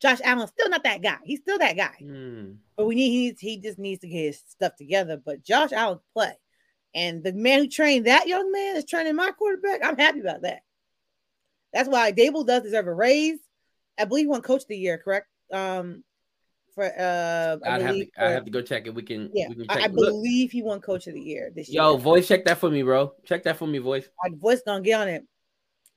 [0.00, 1.18] Josh Allen's still not that guy.
[1.24, 1.94] He's still that guy.
[2.02, 2.56] Mm.
[2.76, 5.20] But we need he needs, he just needs to get his stuff together.
[5.22, 6.32] But Josh Allen play.
[6.94, 9.80] And the man who trained that young man is training my quarterback.
[9.84, 10.62] I'm happy about that.
[11.72, 13.38] That's why Daboll does deserve a raise.
[13.98, 15.28] I believe he won coach of the year, correct?
[15.52, 16.02] Um,
[16.74, 18.94] for uh I, I'd have to, for, I have to go check it.
[18.94, 19.84] We can yeah, we can I, check.
[19.84, 21.82] I believe he won coach of the year this year.
[21.82, 23.12] yo, voice, check that for me, bro.
[23.24, 24.08] Check that for me, voice.
[24.22, 25.24] My voice gonna get on it.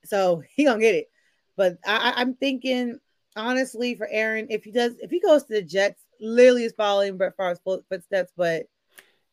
[0.06, 1.08] So he gonna get it.
[1.56, 3.00] But I, I'm thinking
[3.36, 7.18] honestly for Aaron, if he does, if he goes to the Jets, literally is following
[7.18, 8.66] Brett Favre's footsteps, but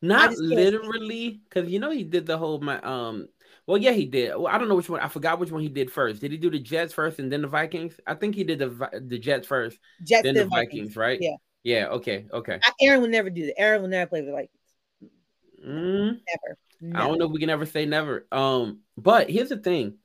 [0.01, 3.27] Not literally, because you know he did the whole my um.
[3.67, 4.35] Well, yeah, he did.
[4.35, 4.99] Well, I don't know which one.
[4.99, 6.19] I forgot which one he did first.
[6.21, 7.99] Did he do the Jets first and then the Vikings?
[8.07, 11.19] I think he did the the Jets first, Jets then the Vikings, Vikings, right?
[11.21, 11.35] Yeah.
[11.63, 11.87] Yeah.
[11.89, 12.25] Okay.
[12.33, 12.59] Okay.
[12.81, 13.59] Aaron would never do that.
[13.59, 14.49] Aaron will never play the Vikings.
[15.63, 16.97] Mm, Never.
[16.97, 18.25] I don't know if we can ever say never.
[18.31, 19.99] Um, but here's the thing.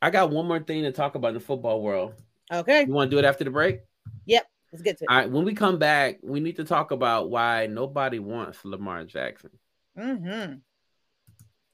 [0.00, 2.14] I got one more thing to talk about in the football world.
[2.52, 2.84] Okay.
[2.86, 3.80] You want to do it after the break?
[4.26, 4.46] Yep.
[4.72, 5.10] Let's get to it.
[5.10, 5.30] All right.
[5.30, 9.50] When we come back, we need to talk about why nobody wants Lamar Jackson.
[9.98, 10.54] Mm-hmm.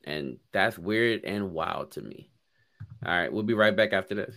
[0.04, 2.30] And that's weird and wild to me.
[3.04, 4.34] All right, we'll be right back after this.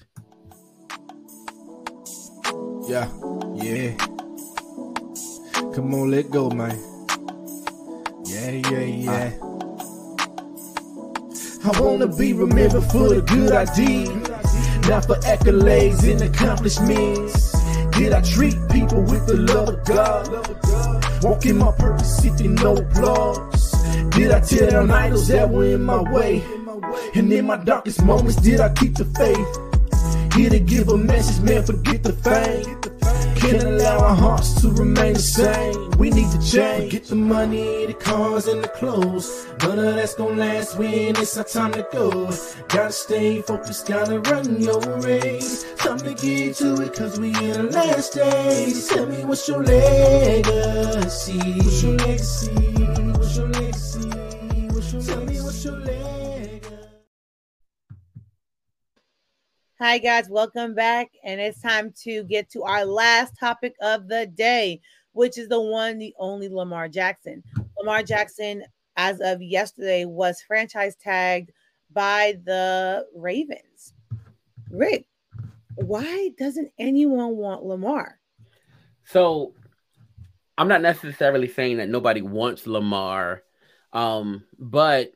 [2.87, 3.09] Yeah,
[3.55, 3.95] yeah.
[5.73, 6.77] Come on, let go, man.
[8.25, 9.31] Yeah, yeah, yeah.
[11.65, 14.09] I wanna be remembered for the good I did,
[14.87, 17.53] not for accolades and accomplishments.
[17.97, 21.23] Did I treat people with the love of God?
[21.23, 23.71] Walking my purpose, seeking no applause.
[24.09, 26.43] Did I tear down idols that were in my way?
[27.15, 30.33] And in my darkest moments, did I keep the faith?
[30.35, 32.92] Here to give a message, man, forget the fame.
[33.43, 35.91] Can't allow our hearts to remain the same.
[35.97, 36.93] We need to change.
[36.93, 39.47] Get the money, the cars, and the clothes.
[39.59, 42.31] None of that's gonna last when it's our time to go.
[42.69, 45.65] Gotta stay focused, gotta run your race.
[45.75, 48.87] Time to get to it, cause we in the last days.
[48.87, 51.37] Tell me what's your legacy?
[51.37, 52.47] What's your legacy?
[53.11, 54.09] What's your legacy?
[54.71, 56.22] What's your Tell me what's your legacy?
[59.83, 60.29] Hi, guys.
[60.29, 61.11] Welcome back.
[61.25, 64.79] And it's time to get to our last topic of the day,
[65.11, 67.43] which is the one, the only Lamar Jackson.
[67.77, 68.63] Lamar Jackson,
[68.95, 71.51] as of yesterday, was franchise tagged
[71.91, 73.93] by the Ravens.
[74.71, 75.05] Rick,
[75.75, 78.21] why doesn't anyone want Lamar?
[79.03, 79.53] So
[80.57, 83.43] I'm not necessarily saying that nobody wants Lamar,
[83.91, 85.11] um, but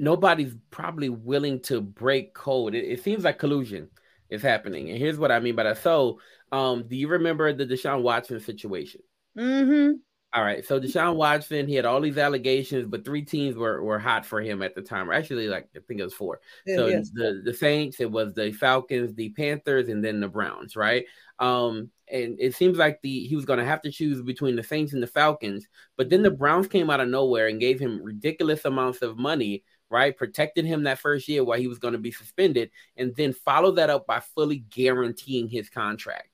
[0.00, 2.74] nobody's probably willing to break code.
[2.74, 3.88] It, it, seems like collusion
[4.30, 4.88] is happening.
[4.88, 5.78] And here's what I mean by that.
[5.78, 6.18] So,
[6.50, 9.02] um, do you remember the Deshaun Watson situation?
[9.38, 9.92] Mm-hmm.
[10.32, 10.64] All right.
[10.64, 14.40] So Deshaun Watson, he had all these allegations, but three teams were, were hot for
[14.40, 15.10] him at the time.
[15.10, 16.40] Or actually, like I think it was four.
[16.66, 17.10] Yeah, so yes.
[17.12, 21.04] the, the Saints, it was the Falcons, the Panthers, and then the Browns, right?
[21.40, 24.92] Um, and it seems like the he was gonna have to choose between the Saints
[24.92, 28.64] and the Falcons, but then the Browns came out of nowhere and gave him ridiculous
[28.64, 30.16] amounts of money right?
[30.16, 33.72] Protected him that first year while he was going to be suspended, and then follow
[33.72, 36.28] that up by fully guaranteeing his contract.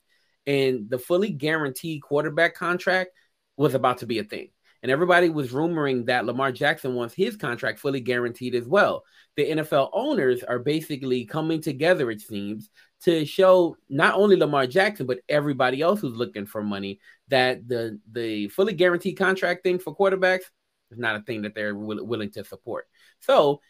[0.46, 3.10] And the fully guaranteed quarterback contract
[3.56, 4.50] was about to be a thing.
[4.82, 9.04] And everybody was rumoring that Lamar Jackson wants his contract fully guaranteed as well.
[9.36, 12.70] The NFL owners are basically coming together, it seems,
[13.02, 17.98] to show not only Lamar Jackson, but everybody else who's looking for money that the,
[18.12, 20.44] the fully guaranteed contract thing for quarterbacks
[20.90, 22.86] is not a thing that they're will, willing to support.
[23.20, 23.60] So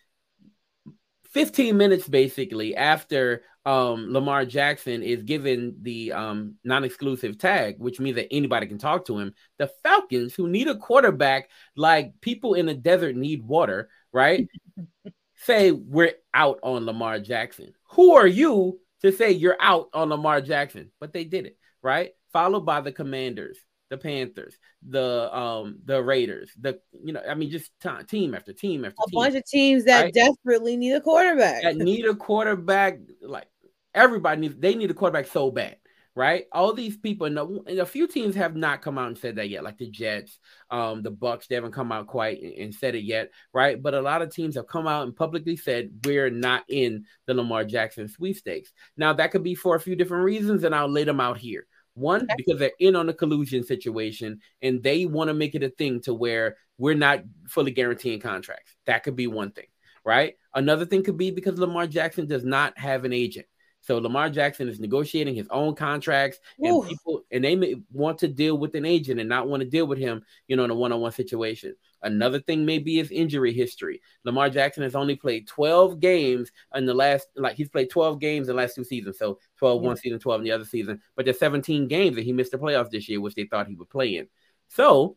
[1.33, 8.15] 15 minutes basically after um, Lamar Jackson is given the um, non-exclusive tag, which means
[8.17, 9.35] that anybody can talk to him.
[9.59, 14.49] The Falcons, who need a quarterback like people in the desert need water, right?
[15.37, 17.73] say we're out on Lamar Jackson.
[17.91, 20.93] Who are you to say you're out on Lamar Jackson?
[21.01, 22.13] But they did it, right?
[22.33, 24.57] Followed by the Commanders, the Panthers,
[24.89, 28.97] the um the Raiders, the you know, I mean just t- team after team after
[29.07, 30.15] A team bunch of teams that Right.
[30.15, 31.63] desperately need a quarterback.
[31.63, 32.99] that need a quarterback.
[33.23, 33.47] Like
[33.95, 35.77] everybody needs, they need a quarterback so bad,
[36.15, 36.47] right?
[36.53, 39.37] All these people, and a, and a few teams have not come out and said
[39.37, 40.39] that yet, like the Jets,
[40.71, 41.47] um, the Bucks.
[41.47, 43.81] They haven't come out quite and, and said it yet, right?
[43.81, 47.35] But a lot of teams have come out and publicly said we're not in the
[47.35, 48.73] Lamar Jackson sweepstakes.
[48.97, 51.67] Now that could be for a few different reasons, and I'll lay them out here.
[51.97, 55.71] One, because they're in on the collusion situation and they want to make it a
[55.71, 58.77] thing to where we're not fully guaranteeing contracts.
[58.85, 59.65] That could be one thing,
[60.05, 60.35] right?
[60.55, 63.47] Another thing could be because Lamar Jackson does not have an agent.
[63.81, 68.29] So Lamar Jackson is negotiating his own contracts, and people and they may want to
[68.29, 70.75] deal with an agent and not want to deal with him, you know, in a
[70.75, 71.75] one-on-one situation.
[72.07, 74.01] Another thing may be his injury history.
[74.25, 78.49] Lamar Jackson has only played 12 games in the last, like he's played 12 games
[78.49, 79.19] in the last two seasons.
[79.19, 81.01] So 12 one season, 12 in the other season.
[81.17, 83.75] But there's 17 games that he missed the playoffs this year, which they thought he
[83.75, 84.29] would play in.
[84.69, 85.17] So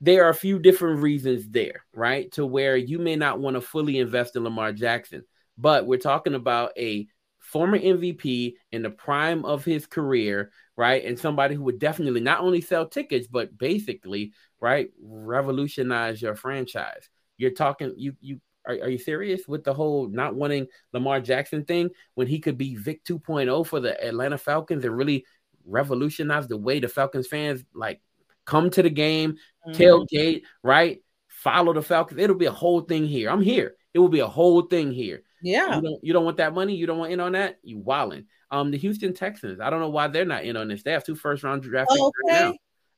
[0.00, 2.30] there are a few different reasons there, right?
[2.32, 5.24] To where you may not want to fully invest in Lamar Jackson,
[5.56, 7.06] but we're talking about a
[7.54, 11.04] former MVP in the prime of his career, right?
[11.04, 17.08] And somebody who would definitely not only sell tickets, but basically, right, revolutionize your franchise.
[17.36, 21.64] You're talking, you, you, are, are you serious with the whole not wanting Lamar Jackson
[21.64, 25.24] thing when he could be Vic 2.0 for the Atlanta Falcons and really
[25.64, 28.00] revolutionize the way the Falcons fans like
[28.46, 29.80] come to the game, mm-hmm.
[29.80, 31.04] tailgate, right?
[31.28, 32.18] Follow the Falcons.
[32.18, 33.30] It'll be a whole thing here.
[33.30, 33.76] I'm here.
[33.94, 35.22] It will be a whole thing here.
[35.44, 35.76] Yeah.
[35.76, 36.74] You don't, you don't want that money.
[36.74, 37.58] You don't want in on that.
[37.62, 38.24] You wilding.
[38.50, 39.60] Um, the Houston Texans.
[39.60, 40.82] I don't know why they're not in on this.
[40.82, 42.10] They have two first round draft picks okay.
[42.26, 42.54] right now.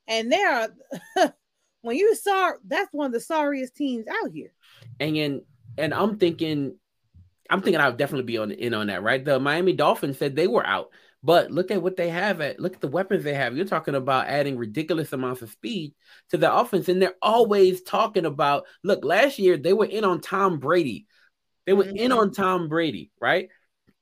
[0.07, 0.69] And they are
[1.81, 4.53] when you saw that's one of the sorriest teams out here.
[4.99, 5.41] And
[5.77, 6.77] and I'm thinking,
[7.49, 9.23] I'm thinking I'll definitely be on in on that, right?
[9.23, 10.91] The Miami Dolphins said they were out,
[11.21, 13.57] but look at what they have at look at the weapons they have.
[13.57, 15.93] You're talking about adding ridiculous amounts of speed
[16.29, 20.21] to the offense, and they're always talking about look, last year they were in on
[20.21, 21.07] Tom Brady.
[21.67, 21.97] They were mm-hmm.
[21.97, 23.49] in on Tom Brady, right?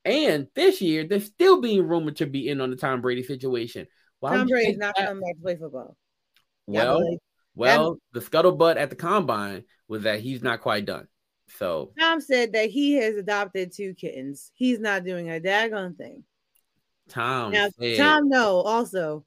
[0.04, 3.88] And this year, they're still being rumored to be in on the Tom Brady situation.
[4.20, 5.96] Why Tom Brady's not coming back to play football.
[6.68, 7.18] Well,
[7.56, 11.08] well, the scuttlebutt at the combine was that he's not quite done.
[11.58, 14.52] So Tom said that he has adopted two kittens.
[14.54, 16.22] He's not doing a daggone thing.
[17.08, 17.52] Tom.
[17.52, 19.24] Now, said, Tom, no, also,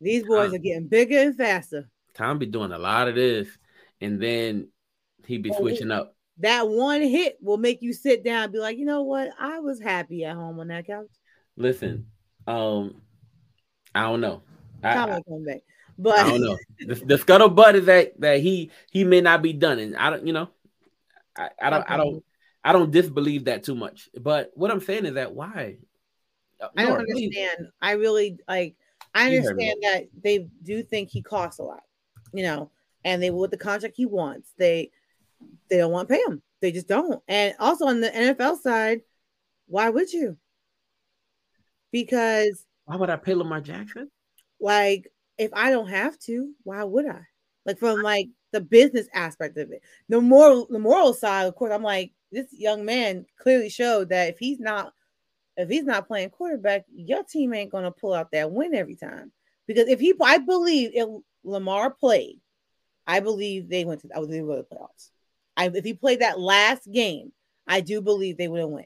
[0.00, 1.88] these boys Tom, are getting bigger and faster.
[2.14, 3.48] Tom be doing a lot of this,
[4.00, 4.68] and then
[5.26, 8.78] he be switching up that one hit will make you sit down and be like,
[8.78, 9.30] you know what?
[9.38, 11.06] I was happy at home on that couch.
[11.56, 12.06] Listen,
[12.46, 13.00] um,
[13.94, 14.42] I don't know.
[14.82, 15.62] I, I, come back.
[15.96, 16.58] But I don't know.
[16.80, 20.26] the, the scuttlebutt is that that he he may not be done, and I don't,
[20.26, 20.48] you know,
[21.36, 21.90] I, I don't.
[21.90, 22.24] I don't
[22.64, 24.08] I don't disbelieve that too much.
[24.18, 25.76] But what I'm saying is that why?
[26.76, 27.68] I don't understand.
[27.80, 28.74] I really like.
[29.14, 31.82] I understand that they do think he costs a lot,
[32.32, 32.70] you know,
[33.04, 34.90] and they with the contract he wants, they
[35.68, 36.42] they don't want to pay him.
[36.60, 37.22] They just don't.
[37.28, 39.00] And also on the NFL side,
[39.66, 40.36] why would you?
[41.92, 44.10] Because why would I pay Lamar Jackson?
[44.60, 47.22] Like, if I don't have to, why would I?
[47.66, 49.82] Like from like the business aspect of it.
[50.08, 54.28] The moral, the moral side, of course, I'm like, this young man clearly showed that
[54.28, 54.92] if he's not
[55.56, 59.32] if he's not playing quarterback, your team ain't gonna pull out that win every time.
[59.66, 61.08] Because if he, I believe if
[61.44, 62.40] Lamar played,
[63.06, 65.10] I believe they went to, I would they go to the playoffs.
[65.56, 67.32] I, if he played that last game,
[67.66, 68.84] I do believe they would have won.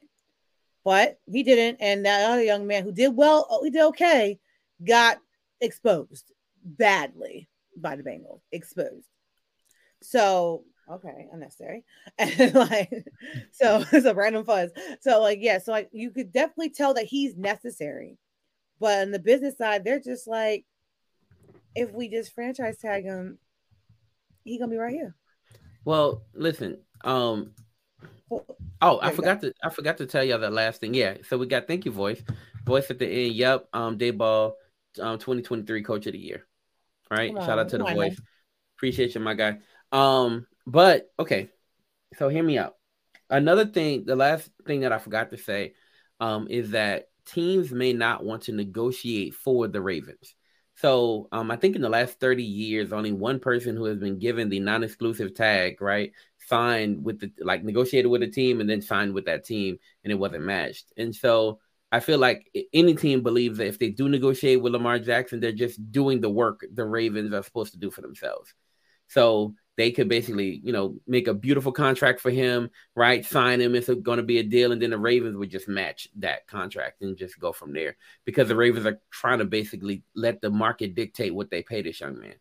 [0.85, 4.39] But he didn't, and that other young man who did well, oh, he did okay,
[4.85, 5.19] got
[5.61, 6.33] exposed
[6.65, 8.41] badly by the Bengals.
[8.53, 9.07] Exposed.
[10.03, 11.85] So okay, unnecessary.
[12.19, 12.91] And like,
[13.53, 14.71] so it's a random fuzz.
[15.01, 18.17] So like, yeah, so like you could definitely tell that he's necessary.
[18.81, 20.65] But on the business side, they're just like,
[21.75, 23.39] if we just franchise tag him,
[24.45, 25.15] he gonna be right here.
[25.89, 26.83] Well, listen.
[27.03, 27.53] Um.
[28.83, 30.93] Oh, I forgot to I forgot to tell y'all that last thing.
[30.93, 31.17] Yeah.
[31.27, 32.23] So we got thank you, voice,
[32.67, 33.33] voice at the end.
[33.37, 33.69] Yep.
[33.73, 34.53] Um, Daboll,
[35.01, 36.47] um, 2023 Coach of the Year.
[37.11, 37.33] All right.
[37.33, 38.21] Shout out to the voice.
[38.77, 39.61] Appreciate you, my guy.
[39.91, 41.49] Um, but okay.
[42.19, 42.75] So hear me out.
[43.31, 45.73] Another thing, the last thing that I forgot to say,
[46.21, 50.35] um, is that teams may not want to negotiate for the Ravens.
[50.81, 54.21] So um, I think in the last 30 years, only one person who has been
[54.21, 56.13] given the non-exclusive tag, right,
[56.47, 60.13] signed with the like negotiated with a team and then signed with that team, and
[60.13, 60.93] it wasn't matched.
[60.97, 61.59] And so
[61.91, 65.51] I feel like any team believes that if they do negotiate with Lamar Jackson, they're
[65.51, 68.55] just doing the work the Ravens are supposed to do for themselves.
[69.09, 73.25] So they could basically, you know, make a beautiful contract for him, right?
[73.25, 73.77] Sign him.
[73.77, 74.73] It's going to be a deal.
[74.73, 78.49] And then the Ravens would just match that contract and just go from there because
[78.49, 82.19] the Ravens are trying to basically let the market dictate what they pay this young
[82.19, 82.35] man.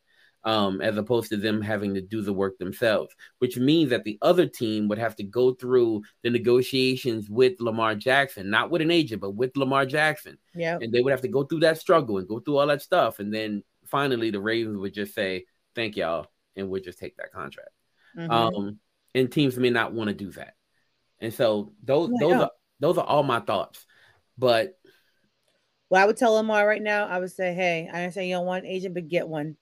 [0.43, 4.17] Um, as opposed to them having to do the work themselves, which means that the
[4.21, 8.89] other team would have to go through the negotiations with Lamar Jackson, not with an
[8.89, 10.37] agent, but with Lamar Jackson.
[10.55, 10.77] Yeah.
[10.81, 13.19] And they would have to go through that struggle and go through all that stuff.
[13.19, 16.27] And then finally, the Ravens would just say, Thank y'all
[16.57, 17.69] and we'll just take that contract.
[18.17, 18.31] Mm-hmm.
[18.31, 18.79] Um,
[19.15, 20.55] and teams may not want to do that.
[21.19, 23.85] And so those those are those are all my thoughts.
[24.37, 24.77] But
[25.89, 28.45] well, I would tell Lamar right now, I would say, hey, I understand you don't
[28.45, 29.55] want an agent, but get one.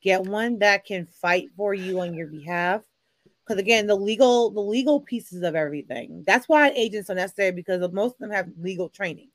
[0.00, 2.82] Get one that can fight for you on your behalf.
[3.44, 6.22] Because again, the legal, the legal pieces of everything.
[6.26, 9.30] That's why agents are necessary because most of them have legal training.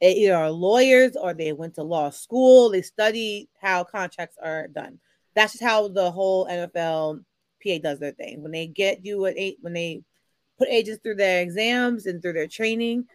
[0.00, 2.70] They either are lawyers or they went to law school.
[2.70, 5.00] They study how contracts are done
[5.34, 7.20] that's just how the whole NFL
[7.62, 8.42] PA does their thing.
[8.42, 10.02] When they get you at eight, when they
[10.58, 13.06] put agents through their exams and through their training,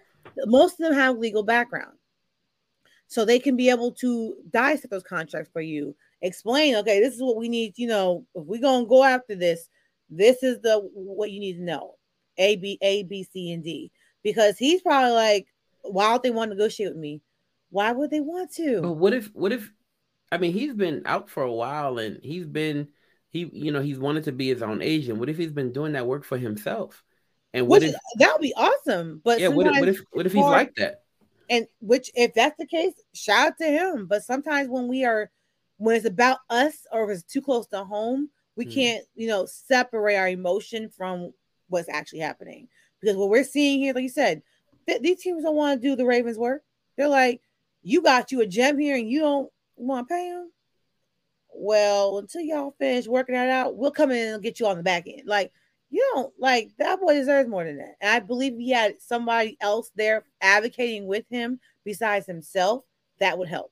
[0.45, 1.93] most of them have legal background.
[3.07, 7.21] So they can be able to dissect those contracts for you, explain, okay, this is
[7.21, 9.67] what we need, you know, if we're gonna go after this,
[10.09, 11.95] this is the what you need to know.
[12.37, 13.91] A, B, A, B, C, and D.
[14.23, 15.47] Because he's probably like,
[15.81, 17.21] why don't they want to negotiate with me?
[17.69, 18.81] Why would they want to?
[18.81, 19.71] But what if what if
[20.31, 22.89] I mean he's been out for a while and he's been
[23.29, 25.19] he you know he's wanted to be his own agent.
[25.19, 27.03] What if he's been doing that work for himself?
[27.53, 29.21] And what which if that would be awesome.
[29.23, 31.03] But yeah, what if, what if what if he's like that?
[31.49, 34.05] and which if that's the case, shout out to him.
[34.05, 35.31] But sometimes when we are
[35.77, 38.73] when it's about us or if it's too close to home, we Mhm.
[38.73, 41.33] can't, you know, separate our emotion from
[41.69, 42.67] what's actually happening.
[42.99, 44.43] Because what we're seeing here, like you said,
[44.87, 46.63] th- these teams don't want to do the Ravens work.
[46.97, 47.41] They're like,
[47.81, 49.49] you got you a gem here and you don't
[49.85, 50.51] want to pay him.
[51.53, 54.83] Well, until y'all finish working that out, we'll come in and get you on the
[54.83, 55.23] back end.
[55.25, 55.51] Like,
[55.89, 57.95] you don't like that boy deserves more than that.
[57.99, 62.83] And I believe he had somebody else there advocating with him besides himself,
[63.19, 63.71] that would help.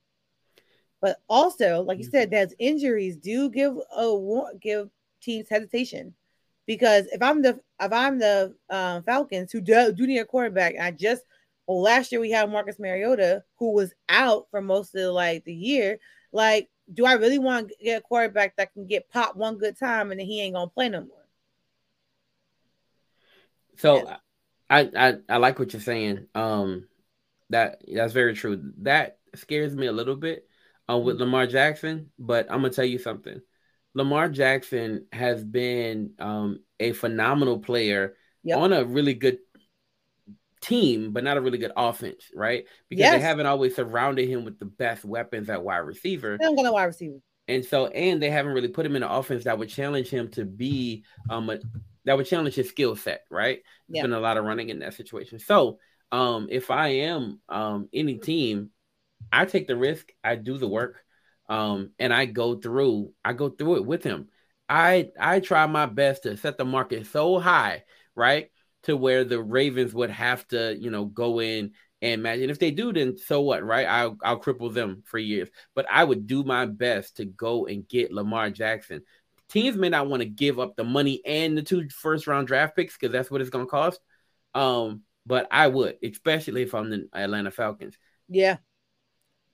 [1.00, 4.90] But also, like you said, there's injuries do give a give
[5.22, 6.16] teams hesitation
[6.66, 10.76] because if I'm the if I'm the um, Falcons who do, do need a quarterback,
[10.80, 11.24] I just
[11.68, 15.54] well last year we had Marcus Mariota who was out for most of like the
[15.54, 16.00] year.
[16.32, 19.78] Like, do I really want to get a quarterback that can get popped one good
[19.78, 21.26] time and then he ain't gonna play no more?
[23.78, 24.18] So Yeah.
[24.70, 26.28] I, I I like what you're saying.
[26.36, 26.88] Um
[27.52, 28.74] that that's very true.
[28.80, 30.48] That scares me a little bit
[30.90, 33.42] uh, with Lamar Jackson, but I'm gonna tell you something.
[33.96, 38.64] Lamar Jackson has been um, a phenomenal player Yep.
[38.64, 39.40] on a really good
[40.62, 42.66] team, but not a really good offense, right?
[42.90, 43.12] Because Yes.
[43.12, 46.38] they haven't always surrounded him with the best weapons at wide receiver.
[46.38, 47.20] Got no wide receiver.
[47.48, 50.30] And so, and they haven't really put him in an offense that would challenge him
[50.32, 51.60] to be um a,
[52.06, 53.60] that would challenge his skill set, right?
[53.88, 54.02] There's Yeah.
[54.02, 55.40] been a lot of running in that situation.
[55.40, 55.80] So,
[56.12, 58.72] um, if I am um any team,
[59.32, 61.04] I take the risk, I do the work,
[61.50, 64.30] um, and I go through, I go through it with him.
[64.70, 67.84] I I try my best to set the market so high,
[68.16, 68.50] right?
[68.88, 72.40] To where the Ravens would have to, you know, go in and match.
[72.40, 73.86] And if they do, then so what, right?
[73.86, 75.50] I'll I'll cripple them for years.
[75.76, 79.02] But I would do my best to go and get Lamar Jackson.
[79.50, 82.76] Teams may not want to give up the money and the two first round draft
[82.76, 84.00] picks because that's what it's gonna cost.
[84.54, 87.98] Um, but I would, especially if I'm the Atlanta Falcons.
[88.30, 88.58] Yeah.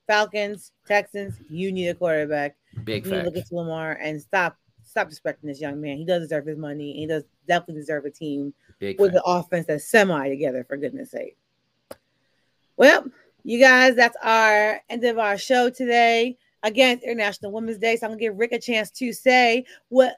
[0.06, 2.56] Falcons, Texans, you need a quarterback.
[2.84, 4.56] Big You need to look at Lamar and stop
[4.94, 5.96] stop respecting this young man.
[5.96, 6.92] He does deserve his money.
[6.92, 10.76] And He does definitely deserve a team Big with an offense that's semi together, for
[10.76, 11.36] goodness sake.
[12.76, 13.06] Well,
[13.42, 16.38] you guys, that's our end of our show today.
[16.62, 20.16] Again, International Women's Day, so I'm gonna give Rick a chance to say what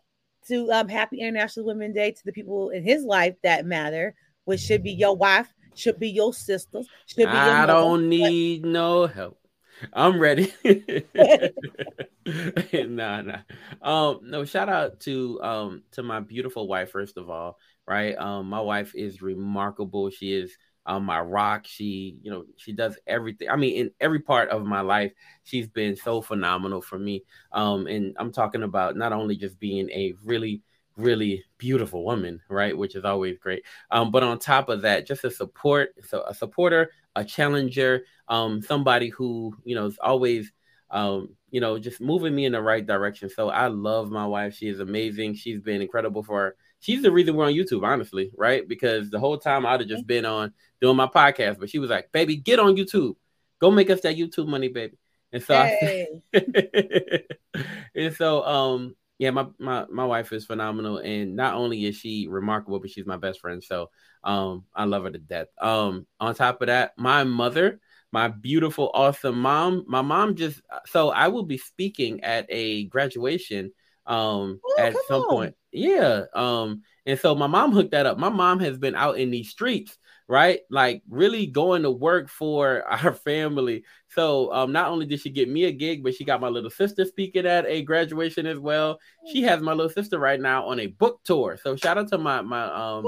[0.48, 4.14] to um happy International Women's Day to the people in his life that matter,
[4.44, 7.72] which should be your wife, should be your sisters, should be your I mother.
[7.72, 9.38] don't need no help.
[9.92, 10.52] I'm ready.
[12.88, 13.38] nah, nah.
[13.82, 18.16] Um, no, shout out to um to my beautiful wife, first of all, right?
[18.16, 20.10] Um, my wife is remarkable.
[20.10, 20.56] She is
[20.86, 21.66] um my rock.
[21.66, 23.48] She, you know, she does everything.
[23.48, 25.12] I mean, in every part of my life,
[25.44, 27.24] she's been so phenomenal for me.
[27.52, 30.62] Um, and I'm talking about not only just being a really
[30.96, 32.76] really beautiful woman, right?
[32.76, 33.62] Which is always great.
[33.90, 38.62] Um, but on top of that, just a support, so a supporter, a challenger, um,
[38.62, 40.52] somebody who you know is always,
[40.90, 43.28] um, you know, just moving me in the right direction.
[43.28, 44.54] So I love my wife.
[44.54, 45.34] She is amazing.
[45.34, 46.54] She's been incredible for.
[46.78, 48.68] She's the reason we're on YouTube, honestly, right?
[48.68, 51.90] Because the whole time I'd have just been on doing my podcast, but she was
[51.90, 53.16] like, "Baby, get on YouTube.
[53.58, 54.98] Go make us that YouTube money, baby."
[55.32, 56.06] And so I
[57.94, 62.26] and so um yeah my, my my wife is phenomenal and not only is she
[62.28, 63.90] remarkable but she's my best friend so
[64.24, 65.48] um i love her to death.
[65.60, 67.80] Um on top of that my mother
[68.12, 73.72] my beautiful awesome mom my mom just so i will be speaking at a graduation
[74.06, 75.30] um Oh, at some on.
[75.30, 75.54] point.
[75.72, 78.18] Yeah um and so my mom hooked that up.
[78.18, 79.96] My mom has been out in these streets
[80.28, 83.84] right like really going to work for our family
[84.16, 86.70] so um, not only did she get me a gig, but she got my little
[86.70, 88.98] sister speaking at a graduation as well.
[89.30, 91.58] She has my little sister right now on a book tour.
[91.62, 93.04] So shout out to my my um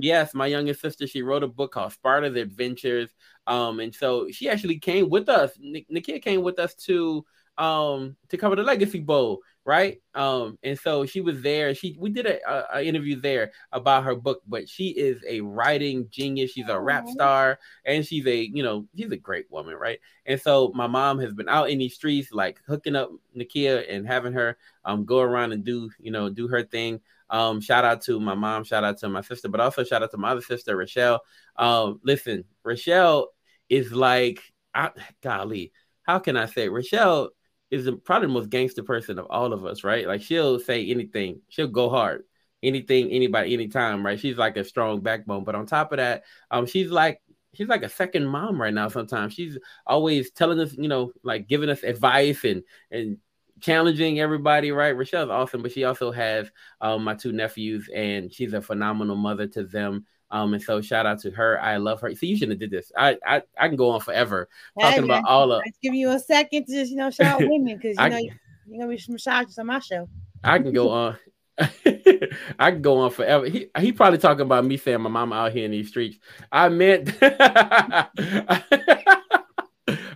[0.00, 1.06] yes, my youngest sister.
[1.06, 3.10] She wrote a book called Sparta's Adventures.
[3.46, 5.52] Um, and so she actually came with us.
[5.60, 7.24] Nik- Nikia came with us to
[7.56, 10.00] um to cover the Legacy Bowl, right?
[10.14, 11.74] Um, and so she was there.
[11.74, 16.06] She we did a, a, interview there about her book, but she is a writing
[16.10, 16.52] genius.
[16.52, 19.98] She's a rap star, and she's a you know she's a great woman, right?
[20.26, 24.06] And so my mom has been out in these streets, like hooking up Nikia and
[24.06, 27.00] having her um go around and do you know do her thing.
[27.30, 30.10] Um, shout out to my mom, shout out to my sister, but also shout out
[30.10, 31.22] to my other sister, Rochelle.
[31.56, 33.28] Um, listen, Rochelle
[33.70, 34.40] is like,
[34.74, 34.90] I,
[35.22, 36.68] golly, how can I say?
[36.68, 37.30] Rochelle
[37.70, 40.06] is the, probably the most gangster person of all of us, right?
[40.06, 42.24] Like she'll say anything, she'll go hard,
[42.62, 44.18] anything, anybody, anytime, right?
[44.18, 45.44] She's like a strong backbone.
[45.44, 47.20] But on top of that, um, she's like
[47.54, 48.88] she's like a second mom right now.
[48.88, 53.18] Sometimes she's always telling us, you know, like giving us advice and and
[53.60, 54.70] challenging everybody.
[54.72, 56.50] Right, Rochelle's awesome, but she also has
[56.80, 60.06] um, my two nephews, and she's a phenomenal mother to them.
[60.34, 61.62] Um, and so shout out to her.
[61.62, 62.12] I love her.
[62.12, 62.90] See, you shouldn't have did this.
[62.98, 64.48] I I, I can go on forever
[64.80, 65.62] talking about all of.
[65.80, 68.18] Give you a second to just you know shout out women because you I, know
[68.18, 70.08] you're gonna be some shots on my show.
[70.42, 71.16] I can go on.
[71.58, 73.46] I can go on forever.
[73.46, 76.18] He he probably talking about me saying my mom out here in these streets.
[76.50, 77.16] I meant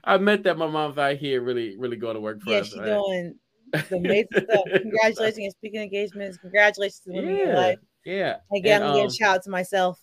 [0.03, 2.67] I meant that my mom's out here really really going to work for yeah, us.
[2.71, 2.87] she's right?
[2.87, 3.37] doing
[3.93, 4.65] amazing stuff.
[4.83, 6.39] Congratulations on speaking engagements.
[6.39, 7.79] Congratulations to women yeah, in your life.
[8.05, 8.37] Yeah.
[8.53, 10.01] Again, I'm um, getting shout out to myself.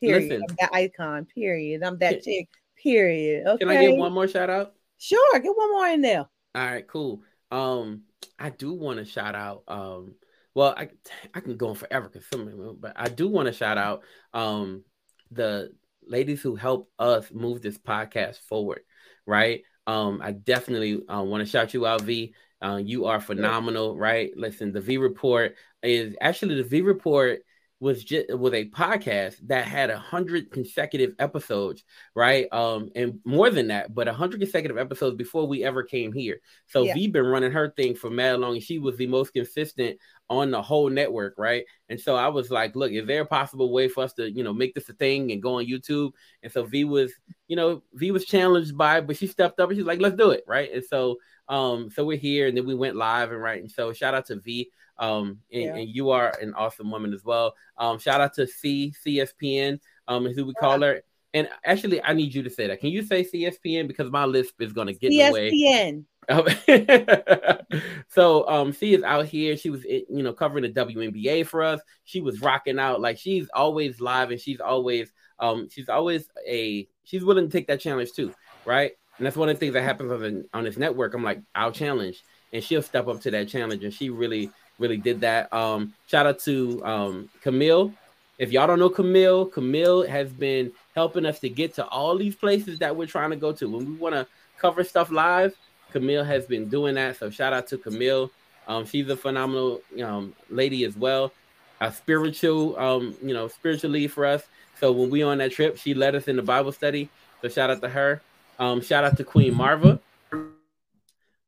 [0.00, 0.22] Period.
[0.30, 1.26] Listen, I'm that icon.
[1.26, 1.82] Period.
[1.82, 2.48] I'm that chick.
[2.82, 3.46] Period.
[3.46, 3.64] Okay.
[3.64, 4.74] Can I get one more shout out?
[4.98, 6.26] Sure, get one more in there.
[6.54, 7.22] All right, cool.
[7.50, 8.02] Um,
[8.38, 10.14] I do want to shout out um
[10.54, 10.88] well, I
[11.34, 14.84] I can go on forever because some, but I do want to shout out um
[15.30, 15.70] the
[16.06, 18.80] ladies who help us move this podcast forward,
[19.26, 19.62] right?
[19.86, 22.34] Um, I definitely uh, want to shout you out, V.
[22.62, 24.30] Uh, you are phenomenal, right?
[24.34, 27.40] Listen, the V report is actually the V report
[27.78, 32.50] was just was a podcast that had a hundred consecutive episodes, right?
[32.50, 36.40] Um, and more than that, but a hundred consecutive episodes before we ever came here.
[36.66, 36.94] So yeah.
[36.94, 38.58] V been running her thing for mad long.
[38.60, 39.98] She was the most consistent
[40.30, 41.64] on the whole network, right?
[41.90, 44.42] And so I was like, look, is there a possible way for us to, you
[44.42, 46.12] know, make this a thing and go on YouTube?
[46.42, 47.12] And so V was,
[47.46, 50.30] you know, V was challenged by, but she stepped up and she's like, let's do
[50.30, 50.72] it, right?
[50.72, 51.18] And so
[51.48, 53.60] um, so we're here and then we went live and right.
[53.60, 54.70] And so shout out to V.
[54.98, 55.76] Um, and, yeah.
[55.76, 57.54] and you are an awesome woman as well.
[57.76, 61.02] Um, shout out to C CSPN, um, is who we call her.
[61.34, 62.80] And actually, I need you to say that.
[62.80, 65.50] Can you say CSPN because my lisp is going to get away.
[65.50, 66.04] CSPN.
[68.08, 69.56] so um C is out here.
[69.56, 71.80] She was you know covering the WNBA for us.
[72.04, 76.88] She was rocking out like she's always live and she's always um she's always a
[77.04, 78.34] she's willing to take that challenge too,
[78.64, 78.92] right?
[79.18, 81.14] And that's one of the things that happens on, the, on this network.
[81.14, 82.22] I'm like, I'll challenge,
[82.52, 85.52] and she'll step up to that challenge, and she really really did that.
[85.52, 87.92] Um, shout out to um, Camille.
[88.38, 92.34] If y'all don't know Camille, Camille has been helping us to get to all these
[92.34, 93.68] places that we're trying to go to.
[93.68, 94.26] When we want to
[94.58, 95.56] cover stuff live,
[95.92, 97.16] Camille has been doing that.
[97.16, 98.30] So shout out to Camille.
[98.68, 101.32] Um, she's a phenomenal um, lady as well,
[101.80, 104.42] a spiritual, um, you know, spiritual lead for us.
[104.80, 107.08] So when we on that trip, she led us in the Bible study.
[107.40, 108.20] So shout out to her.
[108.58, 110.00] Um, shout out to Queen Marva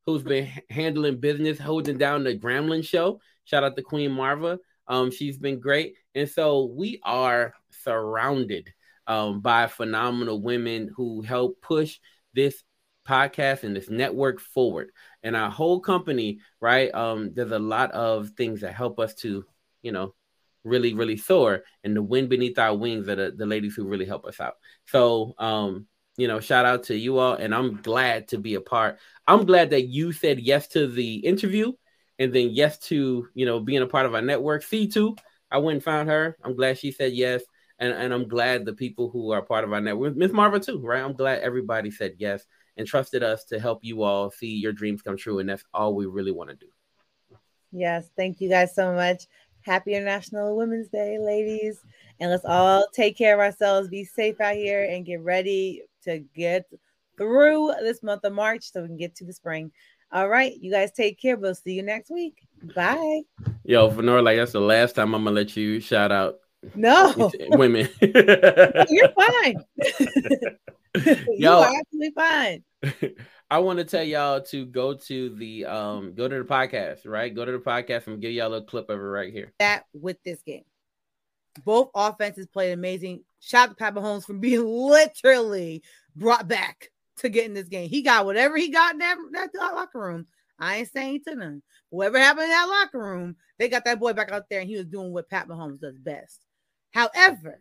[0.08, 3.20] who's been handling business, holding down the Gremlin show.
[3.44, 4.58] Shout out to Queen Marva.
[4.86, 5.96] Um, she's been great.
[6.14, 8.72] And so we are surrounded
[9.06, 11.98] um, by phenomenal women who help push
[12.32, 12.64] this
[13.06, 14.92] podcast and this network forward.
[15.22, 16.92] And our whole company, right?
[16.94, 19.44] Um, there's a lot of things that help us to,
[19.82, 20.14] you know,
[20.64, 21.64] really, really soar.
[21.84, 24.54] And the wind beneath our wings are the, the ladies who really help us out.
[24.86, 25.86] So um,
[26.18, 27.34] you know, shout out to you all.
[27.34, 28.98] And I'm glad to be a part.
[29.26, 31.72] I'm glad that you said yes to the interview
[32.18, 34.64] and then yes to, you know, being a part of our network.
[34.64, 35.16] C2,
[35.50, 36.36] I went and found her.
[36.42, 37.42] I'm glad she said yes.
[37.78, 40.80] And, and I'm glad the people who are part of our network, Miss Marva too,
[40.80, 41.02] right?
[41.02, 42.44] I'm glad everybody said yes
[42.76, 45.38] and trusted us to help you all see your dreams come true.
[45.38, 46.66] And that's all we really want to do.
[47.70, 48.10] Yes.
[48.16, 49.26] Thank you guys so much.
[49.60, 51.78] Happy International Women's Day, ladies.
[52.18, 56.20] And let's all take care of ourselves, be safe out here, and get ready to
[56.34, 56.64] get
[57.16, 59.72] through this month of March so we can get to the spring.
[60.10, 61.36] All right, you guys take care.
[61.36, 62.46] We'll see you next week.
[62.74, 63.22] Bye.
[63.64, 66.36] Yo, Fenora, like that's the last time I'm gonna let you shout out.
[66.74, 67.88] No women.
[68.00, 69.64] You're fine.
[71.04, 72.64] Yo, you are absolutely fine.
[73.50, 77.34] I want to tell y'all to go to the um go to the podcast, right?
[77.34, 79.52] Go to the podcast and give y'all a clip of it right here.
[79.58, 80.64] That with this game.
[81.64, 83.24] Both offenses played amazing.
[83.40, 85.82] Shout out to Pat Mahomes for being literally
[86.16, 87.88] brought back to get in this game.
[87.88, 90.26] He got whatever he got in that, that, that locker room.
[90.58, 91.62] I ain't saying to none.
[91.90, 94.76] Whatever happened in that locker room, they got that boy back out there and he
[94.76, 96.40] was doing what Pat Mahomes does best.
[96.92, 97.60] However,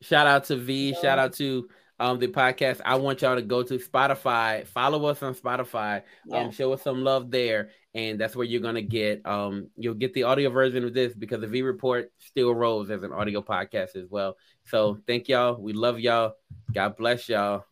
[0.00, 1.68] shout out to V, shout out to
[2.02, 2.80] um the podcast.
[2.84, 6.38] I want y'all to go to Spotify, follow us on Spotify, yeah.
[6.38, 10.12] um, show us some love there, and that's where you're gonna get um you'll get
[10.12, 13.94] the audio version of this because the V Report still rolls as an audio podcast
[13.94, 14.36] as well.
[14.64, 15.60] So thank y'all.
[15.60, 16.32] We love y'all.
[16.74, 17.64] God bless y'all.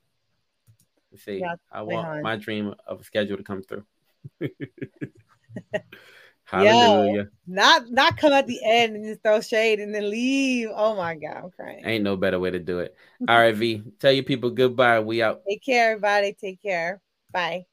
[1.11, 1.41] Let's see.
[1.41, 3.85] Yeah, I want my dream of a schedule to come through.
[6.51, 7.13] Hallelujah.
[7.23, 10.69] Yo, not not come at the end and just throw shade and then leave.
[10.75, 11.83] Oh my god, I'm crying.
[11.85, 12.95] Ain't no better way to do it.
[13.29, 13.83] All right, V.
[14.01, 15.01] Tell your people goodbye.
[15.01, 15.43] We out.
[15.49, 16.35] Take care, everybody.
[16.41, 17.01] Take care.
[17.33, 17.67] Bye.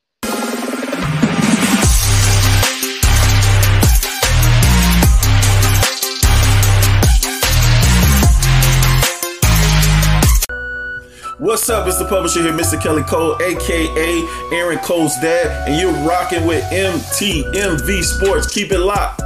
[11.40, 11.88] What's up?
[11.88, 12.82] It's the publisher here, Mr.
[12.82, 18.52] Kelly Cole, aka Aaron Cole's dad, and you're rocking with MTMV Sports.
[18.52, 19.22] Keep it locked.